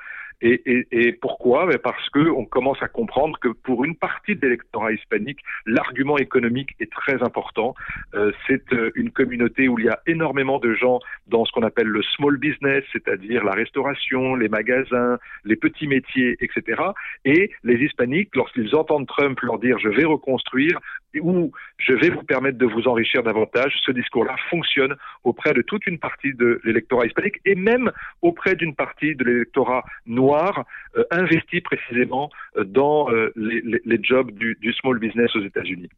Et, 0.42 1.14
pourquoi? 1.20 1.66
Ben 1.66 1.80
Parce 1.80 2.10
que 2.12 2.30
on 2.30 2.46
commence 2.46 2.82
à 2.84 2.88
comprendre 2.88 3.40
que 3.40 3.48
pour 3.48 3.86
une 3.86 3.96
partie 3.96 4.36
de 4.36 4.42
l'électorat 4.42 4.92
hispanique, 4.92 5.40
l'argument 5.66 6.18
économique 6.18 6.76
est 6.80 6.92
très 6.92 7.24
important. 7.24 7.74
Euh, 8.14 8.32
c'est 8.46 8.72
euh, 8.74 8.92
une 8.94 9.10
communauté 9.10 9.68
où 9.68 9.80
il 9.80 9.86
y 9.86 9.90
a 9.90 10.00
énormément 10.06 10.60
de 10.60 10.76
gens 10.76 11.00
dans 11.26 11.44
ce 11.46 11.52
qu'on 11.52 11.64
appelle 11.64 11.88
le 11.88 12.04
small 12.04 12.38
business, 12.38 12.84
c'est-à-dire 12.94 13.44
la 13.44 13.54
restauration, 13.54 14.36
les 14.36 14.48
magasins, 14.48 15.18
les 15.44 15.56
petits 15.56 15.88
métiers, 15.88 16.38
etc. 16.40 16.84
Et 17.26 17.50
les 17.64 17.84
hispaniques, 17.84 18.36
lorsqu'ils 18.36 18.76
entendent 18.76 19.08
Trump 19.08 19.40
leur 19.42 19.58
dire 19.58 19.80
je 19.80 19.90
vais 19.90 20.06
reconstruire 20.06 20.80
ou 21.22 21.52
je 21.78 21.94
vais 21.94 22.10
vous 22.10 22.24
permettre 22.24 22.58
de 22.58 22.66
vous 22.66 22.88
enrichir 22.88 23.24
davantage, 23.24 23.74
ce 23.86 23.92
discours-là 23.92 24.36
fonctionne 24.50 24.96
auprès 25.24 25.54
de 25.54 25.62
toute 25.62 25.86
une 25.88 26.00
partie 26.00 26.34
de 26.34 26.60
l'électorat 26.64 27.06
hispanique 27.06 27.40
et 27.46 27.56
même 27.56 27.92
auprès 28.22 28.56
d'une 28.56 28.76
partie 28.76 29.16
de 29.16 29.24
l'électorat 29.24 29.84
noir 30.06 30.66
euh, 30.98 31.04
investi 31.12 31.62
précisément 31.62 32.30
euh, 32.58 32.64
dans 32.64 33.12
euh, 33.12 33.32
les, 33.36 34.00
jobs 34.02 34.32
du 34.32 34.74
small 34.74 35.00
business 35.00 35.36
aux 35.36 35.44
États-Unis. 35.44 35.90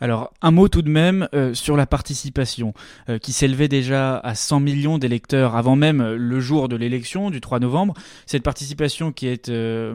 Alors, 0.00 0.32
un 0.42 0.50
mot 0.50 0.68
tout 0.68 0.82
de 0.82 0.90
même 0.90 1.28
euh, 1.34 1.54
sur 1.54 1.76
la 1.76 1.86
participation, 1.86 2.74
euh, 3.08 3.18
qui 3.18 3.32
s'élevait 3.32 3.68
déjà 3.68 4.18
à 4.18 4.34
100 4.34 4.60
millions 4.60 4.98
d'électeurs 4.98 5.56
avant 5.56 5.76
même 5.76 6.00
euh, 6.00 6.16
le 6.16 6.40
jour 6.40 6.68
de 6.68 6.76
l'élection 6.76 7.30
du 7.30 7.40
3 7.40 7.60
novembre. 7.60 7.94
Cette 8.26 8.42
participation 8.42 9.12
qui 9.12 9.26
est 9.28 9.50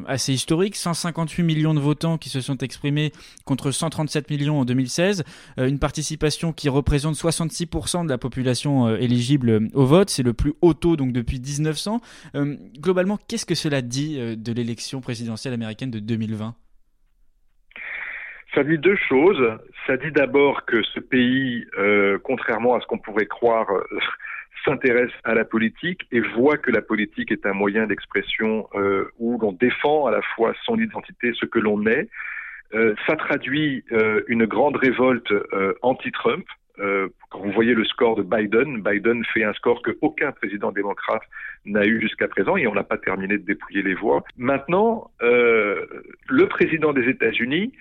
assez 0.07 0.33
historique, 0.33 0.75
158 0.75 1.43
millions 1.43 1.73
de 1.73 1.79
votants 1.79 2.17
qui 2.17 2.29
se 2.29 2.41
sont 2.41 2.57
exprimés 2.57 3.11
contre 3.45 3.71
137 3.71 4.29
millions 4.29 4.59
en 4.59 4.65
2016. 4.65 5.23
une 5.57 5.79
participation 5.79 6.53
qui 6.53 6.69
représente 6.69 7.15
66% 7.15 8.05
de 8.05 8.09
la 8.09 8.17
population 8.17 8.95
éligible 8.95 9.69
au 9.73 9.85
vote. 9.85 10.09
C'est 10.09 10.23
le 10.23 10.33
plus 10.33 10.53
haut 10.61 10.73
taux 10.73 10.95
donc 10.95 11.13
depuis 11.13 11.39
1900. 11.39 12.01
globalement, 12.79 13.17
qu'est-ce 13.27 13.45
que 13.45 13.55
cela 13.55 13.81
dit 13.81 14.17
de 14.17 14.51
l'élection 14.51 15.01
présidentielle 15.01 15.53
américaine 15.53 15.91
de 15.91 15.99
2020 15.99 16.55
ça 18.53 18.63
dit 18.63 18.77
deux 18.77 18.95
choses. 18.95 19.57
Ça 19.85 19.97
dit 19.97 20.11
d'abord 20.11 20.65
que 20.65 20.81
ce 20.83 20.99
pays, 20.99 21.65
euh, 21.77 22.17
contrairement 22.23 22.75
à 22.75 22.81
ce 22.81 22.87
qu'on 22.87 22.97
pourrait 22.97 23.25
croire, 23.25 23.69
euh, 23.71 23.83
s'intéresse 24.65 25.11
à 25.23 25.33
la 25.33 25.45
politique 25.45 26.01
et 26.11 26.19
voit 26.19 26.57
que 26.57 26.71
la 26.71 26.81
politique 26.81 27.31
est 27.31 27.45
un 27.45 27.53
moyen 27.53 27.87
d'expression 27.87 28.67
euh, 28.75 29.09
où 29.17 29.39
l'on 29.39 29.53
défend 29.53 30.05
à 30.07 30.11
la 30.11 30.21
fois 30.35 30.53
son 30.65 30.77
identité, 30.77 31.31
ce 31.33 31.45
que 31.45 31.59
l'on 31.59 31.85
est. 31.85 32.09
ça 33.07 33.15
traduit 33.15 33.83
une 34.27 34.45
grande 34.45 34.75
révolte 34.75 35.33
anti-Trump. 35.81 36.45
quand 37.29 37.39
vous 37.39 37.51
voyez 37.51 37.73
le 37.73 37.83
score 37.85 38.15
de 38.15 38.21
Biden, 38.21 38.81
Biden 38.81 39.25
fait 39.33 39.43
un 39.43 39.53
score 39.53 39.81
que 39.81 39.97
aucun 40.01 40.31
président 40.33 40.71
démocrate 40.71 41.23
n'a 41.65 41.85
eu 41.85 41.99
jusqu'à 41.99 42.27
présent 42.27 42.57
et 42.57 42.67
on 42.67 42.75
n'a 42.75 42.83
pas 42.83 42.99
terminé 42.99 43.37
de 43.39 43.45
dépouiller 43.45 43.81
les 43.81 43.95
voix. 43.95 44.23
Maintenant, 44.37 45.09
le 45.21 46.45
président 46.47 46.93
des 46.93 47.07
États-Unis 47.09 47.71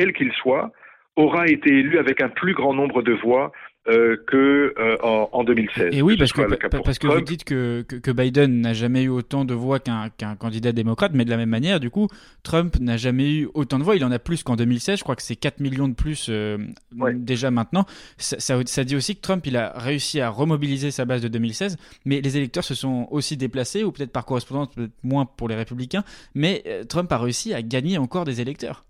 quel 0.00 0.14
qu'il 0.14 0.32
soit, 0.32 0.72
aura 1.16 1.46
été 1.46 1.68
élu 1.68 1.98
avec 1.98 2.22
un 2.22 2.30
plus 2.30 2.54
grand 2.54 2.72
nombre 2.72 3.02
de 3.02 3.12
voix 3.12 3.52
euh, 3.88 4.16
que 4.26 4.74
euh, 4.78 4.96
en, 5.02 5.44
2016. 5.44 5.94
Et 5.94 6.00
oui, 6.00 6.16
parce 6.16 6.32
que, 6.32 6.42
parce 6.68 6.98
que 6.98 7.06
vous 7.06 7.20
dites 7.20 7.44
que, 7.44 7.82
que, 7.82 8.10
Biden 8.10 8.62
n'a 8.62 8.72
jamais 8.72 9.02
eu 9.02 9.08
autant 9.08 9.44
de 9.44 9.52
voix 9.52 9.78
qu'un 9.78 10.36
candidat 10.38 10.72
démocrate, 10.72 11.12
mais 11.12 11.26
de 11.26 11.30
la 11.30 11.36
même 11.36 11.50
manière, 11.50 11.80
du 11.80 11.90
coup, 11.90 12.08
Trump 12.42 12.78
n'a 12.80 12.96
jamais 12.96 13.30
eu 13.30 13.48
autant 13.52 13.78
de 13.78 13.84
voix. 13.84 13.96
Il 13.96 14.04
en 14.04 14.12
a 14.12 14.18
plus 14.18 14.42
qu'en 14.42 14.56
2016. 14.56 14.98
Je 14.98 15.02
crois 15.02 15.16
que 15.16 15.22
c'est 15.22 15.36
4 15.36 15.60
millions 15.60 15.88
de 15.88 15.94
plus 15.94 16.28
euh, 16.30 16.56
déjà 17.14 17.50
maintenant. 17.50 17.84
Ça, 18.16 18.38
ça, 18.64 18.84
dit 18.84 18.96
aussi 18.96 19.16
que 19.16 19.20
Trump, 19.20 19.46
il 19.46 19.56
a 19.56 19.72
réussi 19.76 20.20
à 20.20 20.30
remobiliser 20.30 20.90
sa 20.90 21.04
base 21.04 21.20
de 21.20 21.28
2016, 21.28 21.76
mais 22.06 22.22
les 22.22 22.38
électeurs 22.38 22.64
se 22.64 22.74
sont 22.74 23.06
aussi 23.10 23.36
déplacés, 23.36 23.84
ou 23.84 23.92
peut-être 23.92 24.12
par 24.12 24.24
correspondance, 24.24 24.68
peut-être 24.74 24.92
moins 25.02 25.26
pour 25.26 25.48
les 25.48 25.56
républicains, 25.56 26.04
mais 26.34 26.64
Trump 26.88 27.10
a 27.12 27.18
réussi 27.18 27.52
à 27.52 27.60
gagner 27.60 27.98
encore 27.98 28.24
des 28.24 28.40
électeurs. 28.40 28.84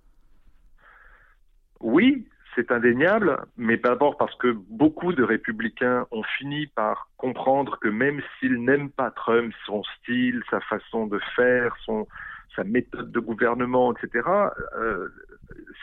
Oui, 1.81 2.27
c'est 2.55 2.73
indéniable, 2.73 3.39
mais 3.57 3.77
d'abord 3.77 4.17
parce 4.17 4.35
que 4.37 4.49
beaucoup 4.69 5.13
de 5.13 5.23
républicains 5.23 6.07
ont 6.11 6.23
fini 6.39 6.67
par 6.67 7.09
comprendre 7.17 7.79
que 7.81 7.89
même 7.89 8.21
s'ils 8.39 8.63
n'aiment 8.63 8.91
pas 8.91 9.11
Trump, 9.11 9.53
son 9.67 9.83
style, 9.85 10.43
sa 10.51 10.61
façon 10.61 11.07
de 11.07 11.19
faire, 11.37 11.75
son, 11.85 12.07
sa 12.57 12.65
méthode 12.65 13.13
de 13.13 13.21
gouvernement, 13.21 13.95
etc., 13.95 14.29
euh, 14.77 15.09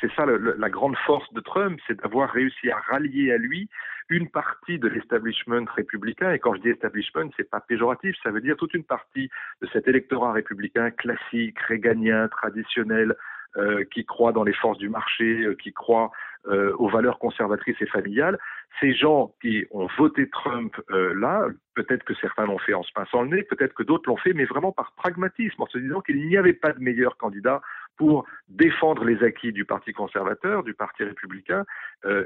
c'est 0.01 0.11
ça 0.13 0.25
la 0.25 0.69
grande 0.69 0.97
force 1.05 1.31
de 1.33 1.39
Trump, 1.39 1.79
c'est 1.87 1.99
d'avoir 2.01 2.29
réussi 2.29 2.69
à 2.69 2.77
rallier 2.77 3.31
à 3.31 3.37
lui 3.37 3.69
une 4.09 4.29
partie 4.29 4.79
de 4.79 4.87
l'establishment 4.87 5.65
républicain. 5.75 6.31
Et 6.31 6.39
quand 6.39 6.53
je 6.55 6.61
dis 6.61 6.69
establishment, 6.69 7.29
c'est 7.35 7.49
pas 7.49 7.59
péjoratif, 7.59 8.15
ça 8.23 8.31
veut 8.31 8.41
dire 8.41 8.55
toute 8.55 8.73
une 8.73 8.83
partie 8.83 9.29
de 9.61 9.67
cet 9.73 9.87
électorat 9.87 10.33
républicain 10.33 10.91
classique, 10.91 11.59
réganien, 11.59 12.27
traditionnel, 12.27 13.15
euh, 13.57 13.85
qui 13.91 14.05
croient 14.05 14.33
dans 14.33 14.43
les 14.43 14.53
forces 14.53 14.77
du 14.77 14.87
marché, 14.87 15.41
euh, 15.41 15.55
qui 15.55 15.73
croient 15.73 16.11
euh, 16.47 16.75
aux 16.77 16.89
valeurs 16.89 17.17
conservatrices 17.17 17.81
et 17.81 17.87
familiales. 17.87 18.37
Ces 18.79 18.93
gens 18.93 19.33
qui 19.41 19.65
ont 19.71 19.87
voté 19.97 20.29
Trump 20.29 20.75
là, 20.89 21.47
peut-être 21.73 22.03
que 22.03 22.13
certains 22.15 22.45
l'ont 22.45 22.59
fait 22.59 22.75
en 22.75 22.83
se 22.83 22.91
pinçant 22.93 23.23
le 23.23 23.29
nez, 23.29 23.43
peut-être 23.43 23.73
que 23.73 23.81
d'autres 23.81 24.07
l'ont 24.07 24.17
fait, 24.17 24.33
mais 24.33 24.45
vraiment 24.45 24.71
par 24.71 24.91
pragmatisme, 24.91 25.59
en 25.59 25.65
se 25.65 25.79
disant 25.79 26.01
qu'il 26.01 26.27
n'y 26.27 26.37
avait 26.37 26.53
pas 26.53 26.71
de 26.73 26.79
meilleur 26.79 27.17
candidat 27.17 27.61
pour 27.97 28.25
défendre 28.47 29.03
les 29.03 29.23
acquis 29.23 29.51
du 29.51 29.65
Parti 29.65 29.93
conservateur, 29.93 30.63
du 30.63 30.75
Parti 30.75 31.03
républicain. 31.03 31.65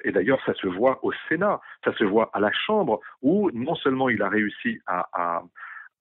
et 0.03 0.11
d'ailleurs, 0.11 0.41
ça 0.45 0.53
se 0.55 0.67
voit 0.67 0.99
au 1.05 1.13
Sénat, 1.29 1.61
ça 1.85 1.93
se 1.93 2.03
voit 2.03 2.29
à 2.33 2.41
la 2.41 2.51
Chambre, 2.51 2.99
où 3.21 3.49
non 3.53 3.75
seulement 3.75 4.09
il 4.09 4.21
a 4.21 4.27
réussi 4.27 4.81
à 4.85 5.07
à 5.13 5.43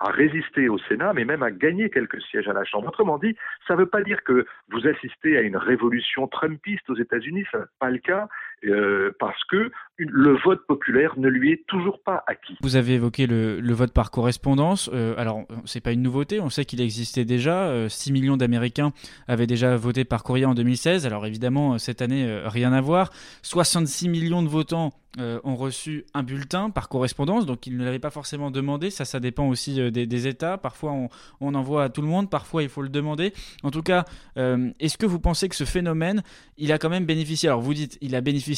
résister 0.09 0.69
au 0.69 0.78
Sénat, 0.78 1.12
mais 1.12 1.25
même 1.25 1.42
à 1.42 1.50
gagner 1.50 1.90
quelques 1.90 2.23
sièges 2.23 2.49
à 2.49 2.54
la 2.54 2.64
Chambre. 2.64 2.88
Autrement 2.88 3.19
dit, 3.19 3.37
ça 3.66 3.75
ne 3.75 3.80
veut 3.80 3.87
pas 3.87 4.02
dire 4.02 4.25
que 4.25 4.47
vous 4.71 4.87
assistez 4.87 5.37
à 5.37 5.42
une 5.42 5.57
révolution 5.57 6.26
trumpiste 6.26 6.88
aux 6.88 6.97
États-Unis, 6.97 7.45
ce 7.52 7.59
n'est 7.59 7.64
pas 7.78 7.90
le 7.90 7.99
cas, 7.99 8.28
euh, 8.64 9.11
parce 9.19 9.43
que 9.45 9.71
le 9.97 10.37
vote 10.45 10.67
populaire 10.67 11.19
ne 11.19 11.29
lui 11.29 11.52
est 11.52 11.67
toujours 11.67 12.02
pas 12.02 12.23
acquis. 12.26 12.57
Vous 12.62 12.76
avez 12.76 12.95
évoqué 12.95 13.26
le, 13.26 13.73
vote 13.73 13.93
par 13.93 14.11
correspondance. 14.11 14.90
Euh, 14.93 15.14
alors, 15.17 15.45
c'est 15.64 15.81
pas 15.81 15.93
une 15.93 16.02
nouveauté, 16.02 16.40
on 16.40 16.50
sait 16.50 16.64
qu'il 16.64 16.81
existait 16.81 17.25
déjà. 17.25 17.88
6 17.88 18.11
euh, 18.11 18.12
millions 18.12 18.37
d'Américains 18.37 18.93
avaient 19.29 19.47
déjà 19.47 19.76
voté 19.76 20.05
par 20.05 20.23
courrier 20.23 20.45
en 20.45 20.55
2016. 20.55 21.07
Alors, 21.07 21.26
évidemment, 21.26 21.79
cette 21.79 22.02
année, 22.02 22.40
rien 22.45 22.73
à 22.73 22.81
voir. 22.81 23.11
66 23.43 24.09
millions 24.09 24.43
de 24.43 24.49
votants 24.49 24.93
euh, 25.19 25.40
ont 25.43 25.57
reçu 25.57 26.05
un 26.14 26.23
bulletin 26.23 26.71
par 26.71 26.88
correspondance, 26.88 27.45
donc 27.45 27.67
ils 27.67 27.76
ne 27.76 27.85
l'avaient 27.85 27.99
pas 27.99 28.11
forcément 28.11 28.52
demandé. 28.52 28.90
Ça, 28.90 29.05
ça 29.05 29.19
dépend 29.19 29.49
aussi 29.49 29.81
euh, 29.81 29.90
des, 29.90 30.29
États. 30.29 30.57
Parfois, 30.57 30.93
on, 30.93 31.09
on, 31.40 31.55
envoie 31.57 31.83
à 31.83 31.88
tout 31.88 32.00
le 32.00 32.07
monde, 32.07 32.31
parfois, 32.31 32.62
il 32.62 32.69
faut 32.69 32.81
le 32.81 32.88
demander. 32.88 33.35
En 33.64 33.73
tout 33.73 33.83
cas, 33.83 34.05
euh, 34.37 34.71
est-ce 34.79 34.97
que 34.97 35.07
vous 35.07 35.19
pensez 35.19 35.49
que 35.49 35.57
ce 35.57 35.64
phénomène, 35.64 36.23
il 36.59 36.71
a 36.71 36.79
quand 36.79 36.90
même 36.90 37.07
bénéficié? 37.07 37.49
Alors, 37.49 37.61
vous 37.61 37.75
dites, 37.75 37.99
il 38.00 38.14
a 38.14 38.21
bénéficié 38.21 38.50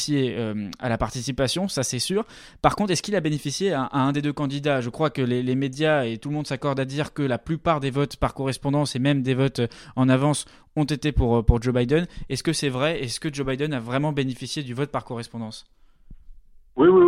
à 0.79 0.89
la 0.89 0.97
participation, 0.97 1.67
ça 1.67 1.83
c'est 1.83 1.99
sûr. 1.99 2.25
Par 2.61 2.75
contre, 2.75 2.91
est-ce 2.91 3.01
qu'il 3.01 3.15
a 3.15 3.21
bénéficié 3.21 3.73
à, 3.73 3.89
un 3.91 4.11
des 4.11 4.21
deux 4.21 4.33
candidats? 4.33 4.81
Je 4.81 4.89
crois 4.89 5.09
que 5.09 5.21
les, 5.21 5.55
médias 5.55 6.05
et 6.05 6.17
tout 6.17 6.29
le 6.29 6.35
monde 6.35 6.47
s'accorde 6.47 6.79
à 6.79 6.85
dire 6.85 7.13
que 7.13 7.21
la 7.21 7.37
plupart 7.37 7.79
des 7.79 7.91
votes 7.91 8.17
par 8.17 8.33
correspondance 8.33 8.95
et 8.95 8.99
même 8.99 9.21
des 9.21 9.33
votes 9.33 9.61
en 9.95 10.09
avance 10.09 10.45
ont 10.75 10.83
été 10.83 11.11
pour, 11.11 11.45
pour 11.45 11.61
Joe 11.61 11.73
Biden. 11.73 12.07
Est-ce 12.29 12.43
que 12.43 12.53
c'est 12.53 12.69
vrai? 12.69 13.03
Est-ce 13.03 13.19
que 13.19 13.33
Joe 13.33 13.45
Biden 13.45 13.73
a 13.73 13.79
vraiment 13.79 14.11
bénéficié 14.11 14.63
du 14.63 14.73
vote 14.73 14.89
par 14.89 15.05
correspondance? 15.05 15.65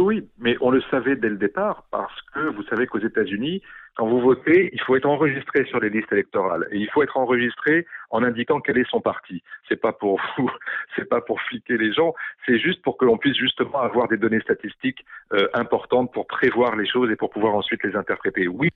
Oui, 0.06 0.28
mais 0.38 0.56
on 0.62 0.70
le 0.70 0.82
savait 0.92 1.16
dès 1.16 1.30
le 1.30 1.38
départ 1.38 1.86
parce 1.90 2.22
que 2.34 2.40
vous 2.40 2.62
savez 2.64 2.86
qu'aux 2.86 3.00
États-Unis, 3.00 3.64
quand 3.96 4.08
vous 4.08 4.20
votez, 4.20 4.70
il 4.72 4.80
faut 4.82 4.96
être 4.96 5.08
enregistré 5.08 5.66
sur 5.66 5.80
les 5.80 5.90
listes 5.90 6.12
électorales 6.12 6.68
et 6.70 6.78
il 6.78 6.88
faut 6.92 7.02
être 7.02 7.18
enregistré 7.18 7.88
en 8.12 8.24
indiquant 8.24 8.60
quel 8.60 8.78
est 8.78 8.88
son 8.88 9.02
parti. 9.02 9.42
C'est 9.68 9.82
pas 9.82 9.94
pour 9.94 10.22
vous, 10.38 10.52
c'est 10.96 11.10
pas 11.10 11.22
pour 11.22 11.42
fliquer 11.42 11.78
les 11.78 11.92
gens, 11.92 12.14
c'est 12.46 12.60
juste 12.60 12.84
pour 12.84 12.98
que 12.98 13.06
l'on 13.06 13.18
puisse 13.18 13.36
justement 13.36 13.80
avoir 13.80 14.08
des 14.08 14.18
données 14.18 14.42
statistiques 14.42 15.04
euh, 15.34 15.48
importantes 15.54 16.14
pour 16.14 16.28
prévoir 16.28 16.76
les 16.76 16.88
choses 16.88 17.10
et 17.10 17.16
pour 17.16 17.32
pouvoir 17.32 17.56
ensuite 17.56 17.84
les 17.84 17.96
interpréter. 17.96 18.48
Oui, 18.48 18.70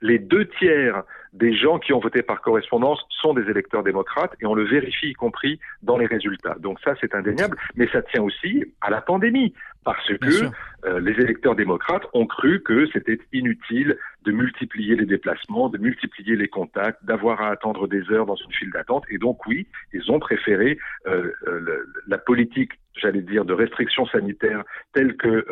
les 0.00 0.18
deux 0.18 0.46
tiers 0.58 1.02
des 1.36 1.54
gens 1.54 1.78
qui 1.78 1.92
ont 1.92 2.00
voté 2.00 2.22
par 2.22 2.40
correspondance 2.40 3.04
sont 3.10 3.34
des 3.34 3.48
électeurs 3.50 3.82
démocrates 3.82 4.32
et 4.40 4.46
on 4.46 4.54
le 4.54 4.64
vérifie 4.64 5.08
y 5.08 5.12
compris 5.12 5.60
dans 5.82 5.98
les 5.98 6.06
résultats. 6.06 6.56
Donc 6.60 6.80
ça, 6.80 6.94
c'est 7.00 7.14
indéniable, 7.14 7.56
mais 7.74 7.88
ça 7.88 8.02
tient 8.02 8.22
aussi 8.22 8.64
à 8.80 8.90
la 8.90 9.02
pandémie 9.02 9.52
parce 9.84 10.08
que 10.18 10.50
euh, 10.84 10.98
les 11.00 11.12
électeurs 11.12 11.54
démocrates 11.54 12.04
ont 12.14 12.26
cru 12.26 12.62
que 12.62 12.86
c'était 12.92 13.18
inutile 13.32 13.98
de 14.24 14.32
multiplier 14.32 14.96
les 14.96 15.06
déplacements, 15.06 15.68
de 15.68 15.78
multiplier 15.78 16.36
les 16.36 16.48
contacts, 16.48 17.04
d'avoir 17.04 17.40
à 17.42 17.50
attendre 17.50 17.86
des 17.86 18.10
heures 18.10 18.26
dans 18.26 18.34
une 18.34 18.52
file 18.52 18.70
d'attente. 18.70 19.04
Et 19.10 19.18
donc 19.18 19.46
oui, 19.46 19.66
ils 19.92 20.10
ont 20.10 20.18
préféré 20.18 20.78
euh, 21.06 21.30
euh, 21.46 21.84
la 22.08 22.18
politique, 22.18 22.72
j'allais 22.96 23.20
dire, 23.20 23.44
de 23.44 23.52
restriction 23.52 24.06
sanitaire 24.06 24.64
telle 24.94 25.16
que 25.16 25.44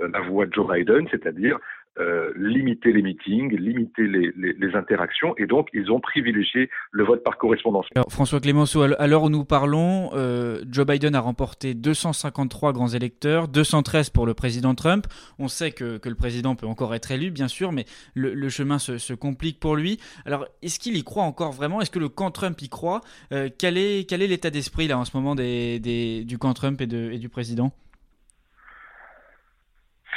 la 0.00 0.20
voix 0.20 0.46
de 0.46 0.52
Joe 0.54 0.72
Biden, 0.72 1.08
c'est-à-dire 1.10 1.58
euh, 1.98 2.32
limiter 2.36 2.92
les 2.92 3.02
meetings, 3.02 3.56
limiter 3.56 4.06
les, 4.06 4.32
les, 4.36 4.74
interactions, 4.74 5.34
et 5.38 5.46
donc 5.46 5.68
ils 5.72 5.92
ont 5.92 6.00
privilégié 6.00 6.68
le 6.90 7.04
vote 7.04 7.22
par 7.22 7.38
correspondance. 7.38 7.86
François 8.08 8.40
Clémenceau, 8.40 8.82
à 8.82 9.06
l'heure 9.06 9.22
où 9.22 9.30
nous 9.30 9.44
parlons, 9.44 10.10
euh, 10.14 10.64
Joe 10.68 10.86
Biden 10.86 11.14
a 11.14 11.20
remporté 11.20 11.74
253 11.74 12.72
grands 12.72 12.88
électeurs, 12.88 13.46
213 13.46 14.10
pour 14.10 14.26
le 14.26 14.34
président 14.34 14.74
Trump. 14.74 15.06
On 15.38 15.46
sait 15.46 15.70
que, 15.70 15.98
que 15.98 16.08
le 16.08 16.16
président 16.16 16.56
peut 16.56 16.66
encore 16.66 16.94
être 16.96 17.12
élu, 17.12 17.30
bien 17.30 17.48
sûr, 17.48 17.70
mais 17.70 17.84
le, 18.14 18.34
le 18.34 18.48
chemin 18.48 18.80
se, 18.80 18.98
se, 18.98 19.14
complique 19.14 19.60
pour 19.60 19.76
lui. 19.76 20.00
Alors, 20.26 20.46
est-ce 20.62 20.80
qu'il 20.80 20.96
y 20.96 21.04
croit 21.04 21.22
encore 21.22 21.52
vraiment? 21.52 21.80
Est-ce 21.80 21.92
que 21.92 22.00
le 22.00 22.08
camp 22.08 22.32
Trump 22.32 22.60
y 22.60 22.68
croit? 22.68 23.02
Euh, 23.32 23.48
Quel 23.56 23.78
est, 23.78 24.08
quel 24.08 24.20
est 24.20 24.26
l'état 24.26 24.50
d'esprit 24.50 24.88
là 24.88 24.98
en 24.98 25.04
ce 25.04 25.16
moment 25.16 25.36
des, 25.36 25.78
des, 25.78 26.24
du 26.24 26.38
camp 26.38 26.54
Trump 26.54 26.80
et, 26.80 26.86
de, 26.86 27.12
et 27.12 27.18
du 27.18 27.28
président? 27.28 27.72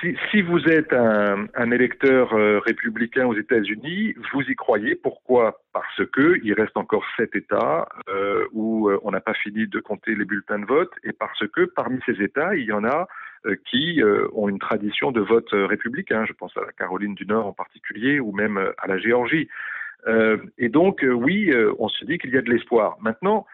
Si, 0.01 0.15
si, 0.31 0.41
vous 0.41 0.67
êtes 0.67 0.93
un, 0.93 1.47
un 1.55 1.71
électeur 1.71 2.33
euh, 2.33 2.59
républicain 2.59 3.25
aux 3.25 3.35
États-Unis, 3.35 4.15
vous 4.33 4.41
y 4.41 4.55
croyez. 4.55 4.95
Pourquoi? 4.95 5.59
Parce 5.73 6.05
que 6.11 6.39
il 6.43 6.53
reste 6.53 6.77
encore 6.77 7.03
sept 7.17 7.35
États 7.35 7.87
euh, 8.09 8.45
où 8.53 8.89
euh, 8.89 8.99
on 9.03 9.11
n'a 9.11 9.21
pas 9.21 9.33
fini 9.33 9.67
de 9.67 9.79
compter 9.79 10.15
les 10.15 10.25
bulletins 10.25 10.59
de 10.59 10.65
vote, 10.65 10.91
et 11.03 11.13
parce 11.13 11.45
que 11.47 11.65
parmi 11.65 11.99
ces 12.05 12.21
États, 12.21 12.55
il 12.55 12.65
y 12.65 12.71
en 12.71 12.83
a 12.83 13.07
euh, 13.45 13.55
qui 13.69 14.01
ont 14.33 14.49
une 14.49 14.59
tradition 14.59 15.11
de 15.11 15.21
vote 15.21 15.49
républicain. 15.51 16.25
Je 16.25 16.33
pense 16.33 16.55
à 16.57 16.61
la 16.61 16.71
Caroline 16.71 17.15
du 17.15 17.25
Nord 17.25 17.47
en 17.47 17.53
particulier, 17.53 18.19
ou 18.19 18.31
même 18.31 18.57
à 18.77 18.87
la 18.87 18.97
Géorgie. 18.97 19.47
et 20.57 20.69
donc, 20.69 21.05
oui, 21.05 21.53
on 21.79 21.89
se 21.89 22.05
dit 22.05 22.17
qu'il 22.17 22.31
y 22.31 22.37
a 22.37 22.41
de 22.41 22.49
l'espoir. 22.49 22.97
Maintenant, 23.01 23.45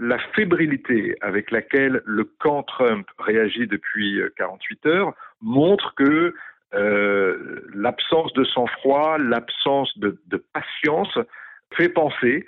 la 0.00 0.18
fébrilité 0.34 1.14
avec 1.20 1.50
laquelle 1.50 2.00
le 2.06 2.24
camp 2.24 2.62
Trump 2.62 3.06
réagit 3.18 3.66
depuis 3.66 4.20
48 4.36 4.86
euh, 4.86 4.90
heures 4.90 5.14
montre 5.42 5.94
que 5.94 6.34
euh, 6.72 7.60
l'absence 7.74 8.32
de 8.32 8.44
sang-froid, 8.44 9.18
l'absence 9.18 9.96
de, 9.98 10.18
patience 10.54 11.18
fait 11.74 11.90
penser, 11.90 12.46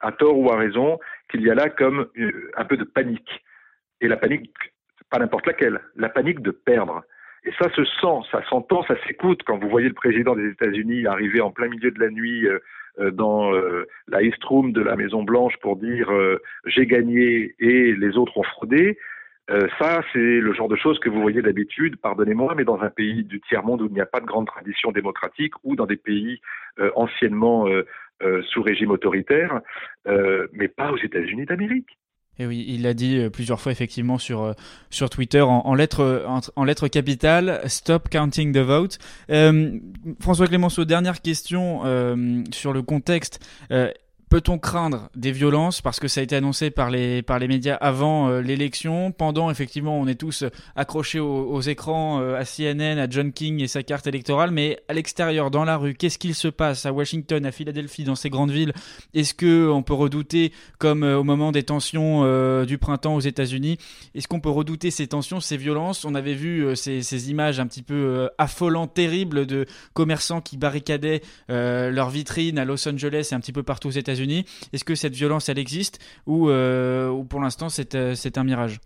à 0.00 0.12
tort 0.12 0.38
ou 0.38 0.50
à 0.50 0.56
raison, 0.56 0.98
qu'il 1.30 1.42
y 1.42 1.50
a 1.50 1.54
là 1.54 1.68
comme 1.68 2.06
euh, 2.18 2.50
un 2.56 2.64
peu 2.64 2.78
de 2.78 2.84
panique. 2.84 3.44
Et 4.00 4.08
la 4.08 4.16
panique, 4.16 4.50
pas 5.10 5.18
n'importe 5.18 5.46
laquelle, 5.46 5.80
la 5.96 6.08
panique 6.08 6.40
de 6.40 6.52
perdre. 6.52 7.02
Et 7.44 7.52
ça 7.60 7.68
se 7.74 7.84
sent, 7.84 8.28
ça 8.32 8.42
s'entend, 8.48 8.82
ça 8.84 8.96
s'écoute 9.06 9.42
quand 9.44 9.58
vous 9.58 9.68
voyez 9.68 9.88
le 9.88 9.94
président 9.94 10.34
des 10.34 10.48
États-Unis 10.48 11.06
arriver 11.06 11.42
en 11.42 11.50
plein 11.50 11.68
milieu 11.68 11.90
de 11.90 12.00
la 12.00 12.08
nuit 12.08 12.46
dans 12.98 13.52
euh, 13.54 13.86
la 14.08 14.22
East 14.22 14.42
Room 14.44 14.72
de 14.72 14.80
la 14.80 14.96
Maison 14.96 15.22
Blanche 15.22 15.56
pour 15.60 15.76
dire 15.76 16.10
euh, 16.12 16.40
j'ai 16.66 16.86
gagné 16.86 17.54
et 17.58 17.94
les 17.94 18.16
autres 18.16 18.38
ont 18.38 18.42
fraudé. 18.42 18.98
ça, 19.78 20.02
c'est 20.12 20.40
le 20.40 20.54
genre 20.54 20.68
de 20.68 20.76
choses 20.76 20.98
que 21.00 21.10
vous 21.10 21.20
voyez 21.20 21.42
d'habitude, 21.42 21.96
pardonnez-moi, 21.96 22.54
mais 22.56 22.64
dans 22.64 22.80
un 22.80 22.88
pays 22.88 23.24
du 23.24 23.40
tiers-monde 23.42 23.82
où 23.82 23.86
il 23.86 23.92
n'y 23.92 24.00
a 24.00 24.06
pas 24.06 24.20
de 24.20 24.26
grande 24.26 24.46
tradition 24.46 24.90
démocratique 24.90 25.52
ou 25.64 25.76
dans 25.76 25.84
des 25.84 25.98
pays 25.98 26.40
anciennement 26.94 27.66
sous 28.48 28.62
régime 28.62 28.90
autoritaire, 28.90 29.60
mais 30.54 30.68
pas 30.68 30.92
aux 30.92 30.96
États-Unis 30.96 31.44
d'Amérique. 31.44 31.98
Et 32.38 32.46
oui, 32.46 32.64
il 32.68 32.82
l'a 32.82 32.94
dit 32.94 33.28
plusieurs 33.32 33.60
fois 33.60 33.70
effectivement 33.70 34.18
sur 34.18 34.54
sur 34.90 35.08
Twitter 35.08 35.40
en, 35.40 35.74
lettres 35.74 36.24
en, 36.56 36.64
lettres 36.64 36.88
capitales. 36.88 37.60
Stop 37.66 38.08
counting 38.08 38.52
the 38.52 38.58
vote. 38.58 38.98
François 40.20 40.48
Clémenceau, 40.48 40.84
dernière 40.84 41.22
question 41.22 41.82
sur 42.52 42.72
le 42.72 42.82
contexte. 42.82 43.38
Peut-on 44.34 44.58
craindre 44.58 45.10
des 45.14 45.30
violences 45.30 45.80
parce 45.80 46.00
que 46.00 46.08
ça 46.08 46.18
a 46.18 46.24
été 46.24 46.34
annoncé 46.34 46.70
par 46.72 46.90
les, 46.90 47.22
par 47.22 47.38
les 47.38 47.46
médias 47.46 47.76
avant 47.76 48.28
euh, 48.28 48.40
l'élection 48.40 49.12
Pendant, 49.12 49.48
effectivement, 49.48 49.96
on 49.96 50.08
est 50.08 50.16
tous 50.16 50.42
accrochés 50.74 51.20
aux, 51.20 51.60
écrans, 51.60 52.20
euh, 52.20 52.36
à 52.36 52.44
CNN, 52.44 52.98
à 52.98 53.08
John 53.08 53.32
King 53.32 53.62
et 53.62 53.68
sa 53.68 53.84
carte 53.84 54.08
électorale, 54.08 54.50
mais 54.50 54.80
à 54.88 54.92
l'extérieur, 54.92 55.52
dans 55.52 55.62
la 55.62 55.76
rue, 55.76 55.94
qu'est-ce 55.94 56.18
qu'il 56.18 56.34
se 56.34 56.48
passe 56.48 56.84
à 56.84 56.92
Washington, 56.92 57.46
à 57.46 57.52
Philadelphie, 57.52 58.02
dans 58.02 58.16
ces 58.16 58.28
grandes 58.28 58.50
villes? 58.50 58.72
Est-ce 59.14 59.34
que 59.34 59.70
on 59.70 59.84
peut 59.84 59.94
redouter, 59.94 60.50
comme 60.78 61.04
euh, 61.04 61.16
au 61.16 61.22
moment 61.22 61.52
des 61.52 61.62
tensions 61.62 62.24
du 62.64 62.76
printemps 62.76 63.14
aux 63.14 63.20
États-Unis, 63.20 63.78
est-ce 64.16 64.26
qu'on 64.26 64.40
peut 64.40 64.50
redouter 64.50 64.90
ces 64.90 65.06
tensions, 65.06 65.38
ces 65.38 65.56
violences? 65.56 66.04
On 66.04 66.16
avait 66.16 66.34
vu 66.34 66.74
ces, 66.74 67.30
images 67.30 67.60
un 67.60 67.68
petit 67.68 67.82
peu 67.84 68.28
affolantes, 68.38 68.94
terribles 68.94 69.46
de 69.46 69.66
commerçants 69.92 70.40
qui 70.40 70.56
barricadaient 70.56 71.22
leurs 71.48 72.10
vitrines 72.10 72.58
à 72.58 72.64
Los 72.64 72.88
Angeles 72.88 73.28
et 73.30 73.34
un 73.34 73.40
petit 73.40 73.52
peu 73.52 73.62
partout 73.62 73.88
aux 73.88 73.92
États-Unis 73.92 74.23
est-ce 74.72 74.84
que 74.84 74.94
cette 74.94 75.14
violence, 75.14 75.48
elle 75.48 75.58
existe 75.58 75.98
ou, 76.26 76.48
euh, 76.48 77.22
pour 77.24 77.40
l'instant, 77.40 77.68
euh, 77.94 78.14
c'est 78.14 78.38
un 78.38 78.44
mirage? 78.44 78.78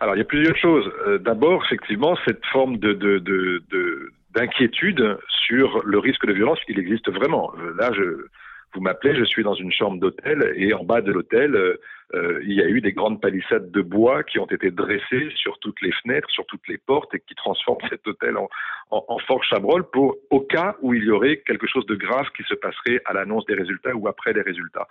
Alors, 0.00 0.16
il 0.16 0.18
y 0.18 0.22
a 0.22 0.26
plusieurs 0.26 0.56
choses. 0.56 0.90
Euh, 1.06 1.18
d'abord, 1.18 1.64
effectivement, 1.64 2.16
cette 2.26 2.44
forme 2.46 2.78
de, 2.78 2.94
d'inquiétude 4.34 5.18
sur 5.46 5.82
le 5.84 5.98
risque 5.98 6.26
de 6.26 6.32
violence, 6.32 6.58
il 6.68 6.78
existe 6.78 7.10
vraiment. 7.10 7.52
Là, 7.78 7.90
vous 8.74 8.80
m'appelez, 8.80 9.14
je 9.14 9.24
suis 9.24 9.44
dans 9.44 9.54
une 9.54 9.72
chambre 9.72 9.98
d'hôtel 9.98 10.52
et 10.56 10.74
en 10.74 10.84
bas 10.84 11.00
de 11.00 11.12
l'hôtel, 11.12 11.56
euh, 12.12 12.24
euh, 12.24 12.40
il 12.44 12.52
y 12.52 12.62
a 12.62 12.68
eu 12.68 12.80
des 12.80 12.92
grandes 12.92 13.20
palissades 13.20 13.70
de 13.70 13.80
bois 13.80 14.22
qui 14.22 14.38
ont 14.38 14.46
été 14.46 14.70
dressées 14.70 15.28
sur 15.34 15.58
toutes 15.58 15.80
les 15.82 15.92
fenêtres, 16.02 16.28
sur 16.30 16.46
toutes 16.46 16.66
les 16.68 16.78
portes 16.78 17.14
et 17.14 17.20
qui 17.20 17.34
transforment 17.34 17.80
cet 17.88 18.06
hôtel 18.06 18.36
en, 18.36 18.48
en, 18.90 19.04
en 19.08 19.18
fort 19.18 19.42
chabrol 19.44 19.84
pour 19.90 20.16
au 20.30 20.40
cas 20.40 20.76
où 20.82 20.94
il 20.94 21.04
y 21.04 21.10
aurait 21.10 21.38
quelque 21.38 21.66
chose 21.66 21.86
de 21.86 21.94
grave 21.94 22.26
qui 22.36 22.42
se 22.44 22.54
passerait 22.54 23.00
à 23.04 23.12
l'annonce 23.12 23.44
des 23.46 23.54
résultats 23.54 23.94
ou 23.94 24.08
après 24.08 24.32
les 24.32 24.42
résultats. 24.42 24.88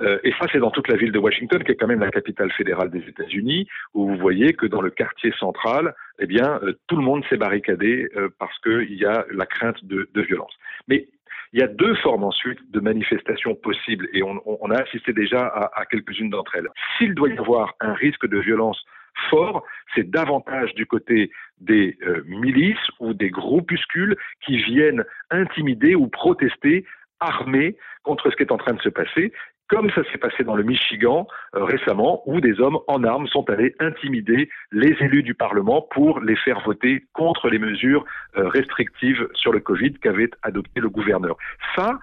Euh, 0.00 0.18
et 0.24 0.32
ça, 0.32 0.46
c'est 0.52 0.58
dans 0.58 0.70
toute 0.70 0.88
la 0.88 0.96
ville 0.96 1.10
de 1.10 1.18
Washington, 1.18 1.64
qui 1.64 1.72
est 1.72 1.76
quand 1.76 1.86
même 1.86 2.00
la 2.00 2.10
capitale 2.10 2.52
fédérale 2.52 2.90
des 2.90 3.02
États-Unis, 3.08 3.66
où 3.94 4.08
vous 4.08 4.16
voyez 4.18 4.52
que 4.52 4.66
dans 4.66 4.82
le 4.82 4.90
quartier 4.90 5.32
central, 5.38 5.94
eh 6.18 6.26
bien, 6.26 6.60
tout 6.86 6.96
le 6.96 7.02
monde 7.02 7.24
s'est 7.30 7.38
barricadé 7.38 8.06
parce 8.38 8.58
qu'il 8.58 8.92
y 8.92 9.06
a 9.06 9.24
la 9.30 9.46
crainte 9.46 9.82
de, 9.86 10.06
de 10.12 10.20
violence. 10.20 10.52
Mais 10.86 11.08
il 11.56 11.60
y 11.60 11.62
a 11.62 11.68
deux 11.68 11.94
formes 11.96 12.24
ensuite 12.24 12.58
de 12.70 12.80
manifestations 12.80 13.54
possibles 13.54 14.06
et 14.12 14.22
on, 14.22 14.70
a 14.70 14.78
assisté 14.78 15.14
déjà 15.14 15.46
à, 15.46 15.80
à 15.80 15.86
quelques-unes 15.86 16.28
d'entre 16.28 16.54
elles. 16.54 16.68
S'il 16.98 17.14
doit 17.14 17.30
y 17.30 17.38
avoir 17.38 17.74
un 17.80 17.94
risque 17.94 18.28
de 18.28 18.38
violence 18.38 18.84
fort, 19.30 19.64
c'est 19.94 20.10
davantage 20.10 20.74
du 20.74 20.84
côté 20.84 21.30
des 21.58 21.96
euh, 22.02 22.22
milices 22.26 22.86
ou 23.00 23.14
des 23.14 23.30
groupuscules 23.30 24.16
qui 24.44 24.58
viennent 24.64 25.02
intimider 25.30 25.94
ou 25.94 26.08
protester 26.08 26.84
armés 27.20 27.78
contre 28.02 28.30
ce 28.30 28.36
qui 28.36 28.42
est 28.42 28.52
en 28.52 28.58
train 28.58 28.74
de 28.74 28.82
se 28.82 28.90
passer 28.90 29.32
comme 29.68 29.90
ça 29.90 30.02
s'est 30.10 30.18
passé 30.18 30.44
dans 30.44 30.54
le 30.54 30.62
Michigan 30.62 31.26
euh, 31.54 31.64
récemment, 31.64 32.22
où 32.26 32.40
des 32.40 32.60
hommes 32.60 32.78
en 32.86 33.02
armes 33.04 33.26
sont 33.28 33.48
allés 33.50 33.74
intimider 33.80 34.48
les 34.72 34.96
élus 35.00 35.22
du 35.22 35.34
Parlement 35.34 35.82
pour 35.90 36.20
les 36.20 36.36
faire 36.36 36.60
voter 36.60 37.04
contre 37.12 37.48
les 37.48 37.58
mesures 37.58 38.04
euh, 38.36 38.48
restrictives 38.48 39.26
sur 39.34 39.52
le 39.52 39.60
Covid 39.60 39.94
qu'avait 39.94 40.30
adopté 40.42 40.80
le 40.80 40.88
gouverneur. 40.88 41.36
Ça, 41.74 41.98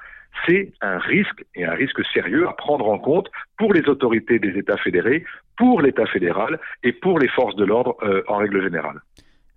c'est 0.48 0.74
un 0.82 0.98
risque 0.98 1.46
et 1.56 1.66
un 1.66 1.74
risque 1.74 2.04
sérieux 2.14 2.48
à 2.48 2.54
prendre 2.54 2.90
en 2.90 2.98
compte 2.98 3.30
pour 3.58 3.74
les 3.74 3.88
autorités 3.88 4.40
des 4.40 4.58
États 4.58 4.78
fédérés, 4.78 5.24
pour 5.58 5.82
l'État 5.82 6.08
fédéral 6.08 6.60
et 6.84 6.92
pour 6.92 7.20
les 7.20 7.28
forces 7.28 7.56
de 7.56 7.66
l'ordre 7.66 7.96
euh, 8.04 8.24
en 8.28 8.38
règle 8.38 8.62
générale. 8.64 9.00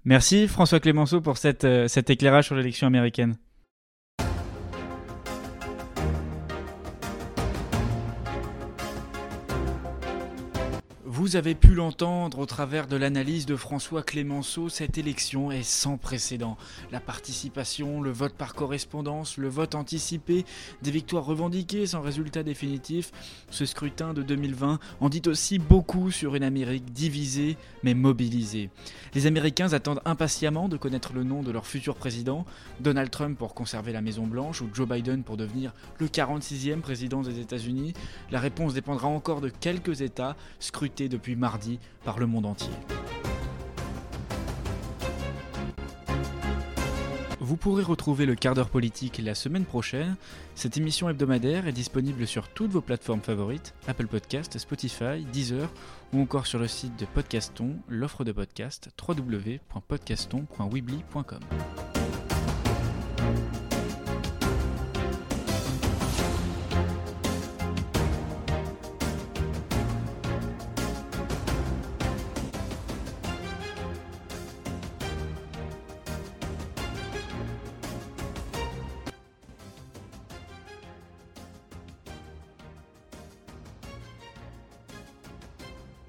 Merci 0.04 0.46
François 0.46 0.78
Clémenceau 0.78 1.20
pour 1.20 1.36
cet 1.36 1.64
éclairage 2.10 2.44
sur 2.44 2.54
l'élection 2.54 2.86
américaine. 2.86 3.36
Vous 11.26 11.34
avez 11.34 11.56
pu 11.56 11.74
l'entendre 11.74 12.38
au 12.38 12.46
travers 12.46 12.86
de 12.86 12.94
l'analyse 12.94 13.46
de 13.46 13.56
François 13.56 14.04
Clémenceau, 14.04 14.68
cette 14.68 14.96
élection 14.96 15.50
est 15.50 15.64
sans 15.64 15.96
précédent. 15.96 16.56
La 16.92 17.00
participation, 17.00 18.00
le 18.00 18.12
vote 18.12 18.34
par 18.34 18.54
correspondance, 18.54 19.36
le 19.36 19.48
vote 19.48 19.74
anticipé, 19.74 20.44
des 20.82 20.92
victoires 20.92 21.24
revendiquées 21.24 21.84
sans 21.84 22.00
résultat 22.00 22.44
définitif, 22.44 23.10
ce 23.50 23.66
scrutin 23.66 24.14
de 24.14 24.22
2020 24.22 24.78
en 25.00 25.08
dit 25.08 25.22
aussi 25.26 25.58
beaucoup 25.58 26.12
sur 26.12 26.36
une 26.36 26.44
Amérique 26.44 26.92
divisée 26.92 27.56
mais 27.82 27.94
mobilisée. 27.94 28.70
Les 29.12 29.26
Américains 29.26 29.72
attendent 29.72 30.02
impatiemment 30.04 30.68
de 30.68 30.76
connaître 30.76 31.12
le 31.12 31.24
nom 31.24 31.42
de 31.42 31.50
leur 31.50 31.66
futur 31.66 31.96
président, 31.96 32.46
Donald 32.78 33.10
Trump 33.10 33.36
pour 33.36 33.54
conserver 33.54 33.92
la 33.92 34.00
Maison 34.00 34.28
Blanche 34.28 34.62
ou 34.62 34.68
Joe 34.72 34.88
Biden 34.88 35.24
pour 35.24 35.36
devenir 35.36 35.72
le 35.98 36.06
46e 36.06 36.82
président 36.82 37.22
des 37.22 37.40
États-Unis. 37.40 37.94
La 38.30 38.38
réponse 38.38 38.74
dépendra 38.74 39.08
encore 39.08 39.40
de 39.40 39.48
quelques 39.48 40.02
États 40.02 40.36
scrutés 40.60 41.08
de 41.08 41.15
depuis 41.16 41.36
mardi 41.36 41.78
par 42.04 42.18
le 42.18 42.26
monde 42.26 42.46
entier. 42.46 42.72
Vous 47.40 47.56
pourrez 47.56 47.84
retrouver 47.84 48.26
le 48.26 48.34
quart 48.34 48.54
d'heure 48.54 48.70
politique 48.70 49.20
la 49.22 49.36
semaine 49.36 49.64
prochaine. 49.64 50.16
Cette 50.56 50.76
émission 50.76 51.08
hebdomadaire 51.08 51.68
est 51.68 51.72
disponible 51.72 52.26
sur 52.26 52.48
toutes 52.48 52.72
vos 52.72 52.80
plateformes 52.80 53.20
favorites, 53.20 53.72
Apple 53.86 54.08
Podcast, 54.08 54.58
Spotify, 54.58 55.24
Deezer 55.32 55.70
ou 56.12 56.20
encore 56.20 56.48
sur 56.48 56.58
le 56.58 56.66
site 56.66 56.98
de 56.98 57.06
Podcaston, 57.06 57.76
l'offre 57.88 58.24
de 58.24 58.32
podcast 58.32 58.90
www.podcaston.weebly.com. 59.00 61.40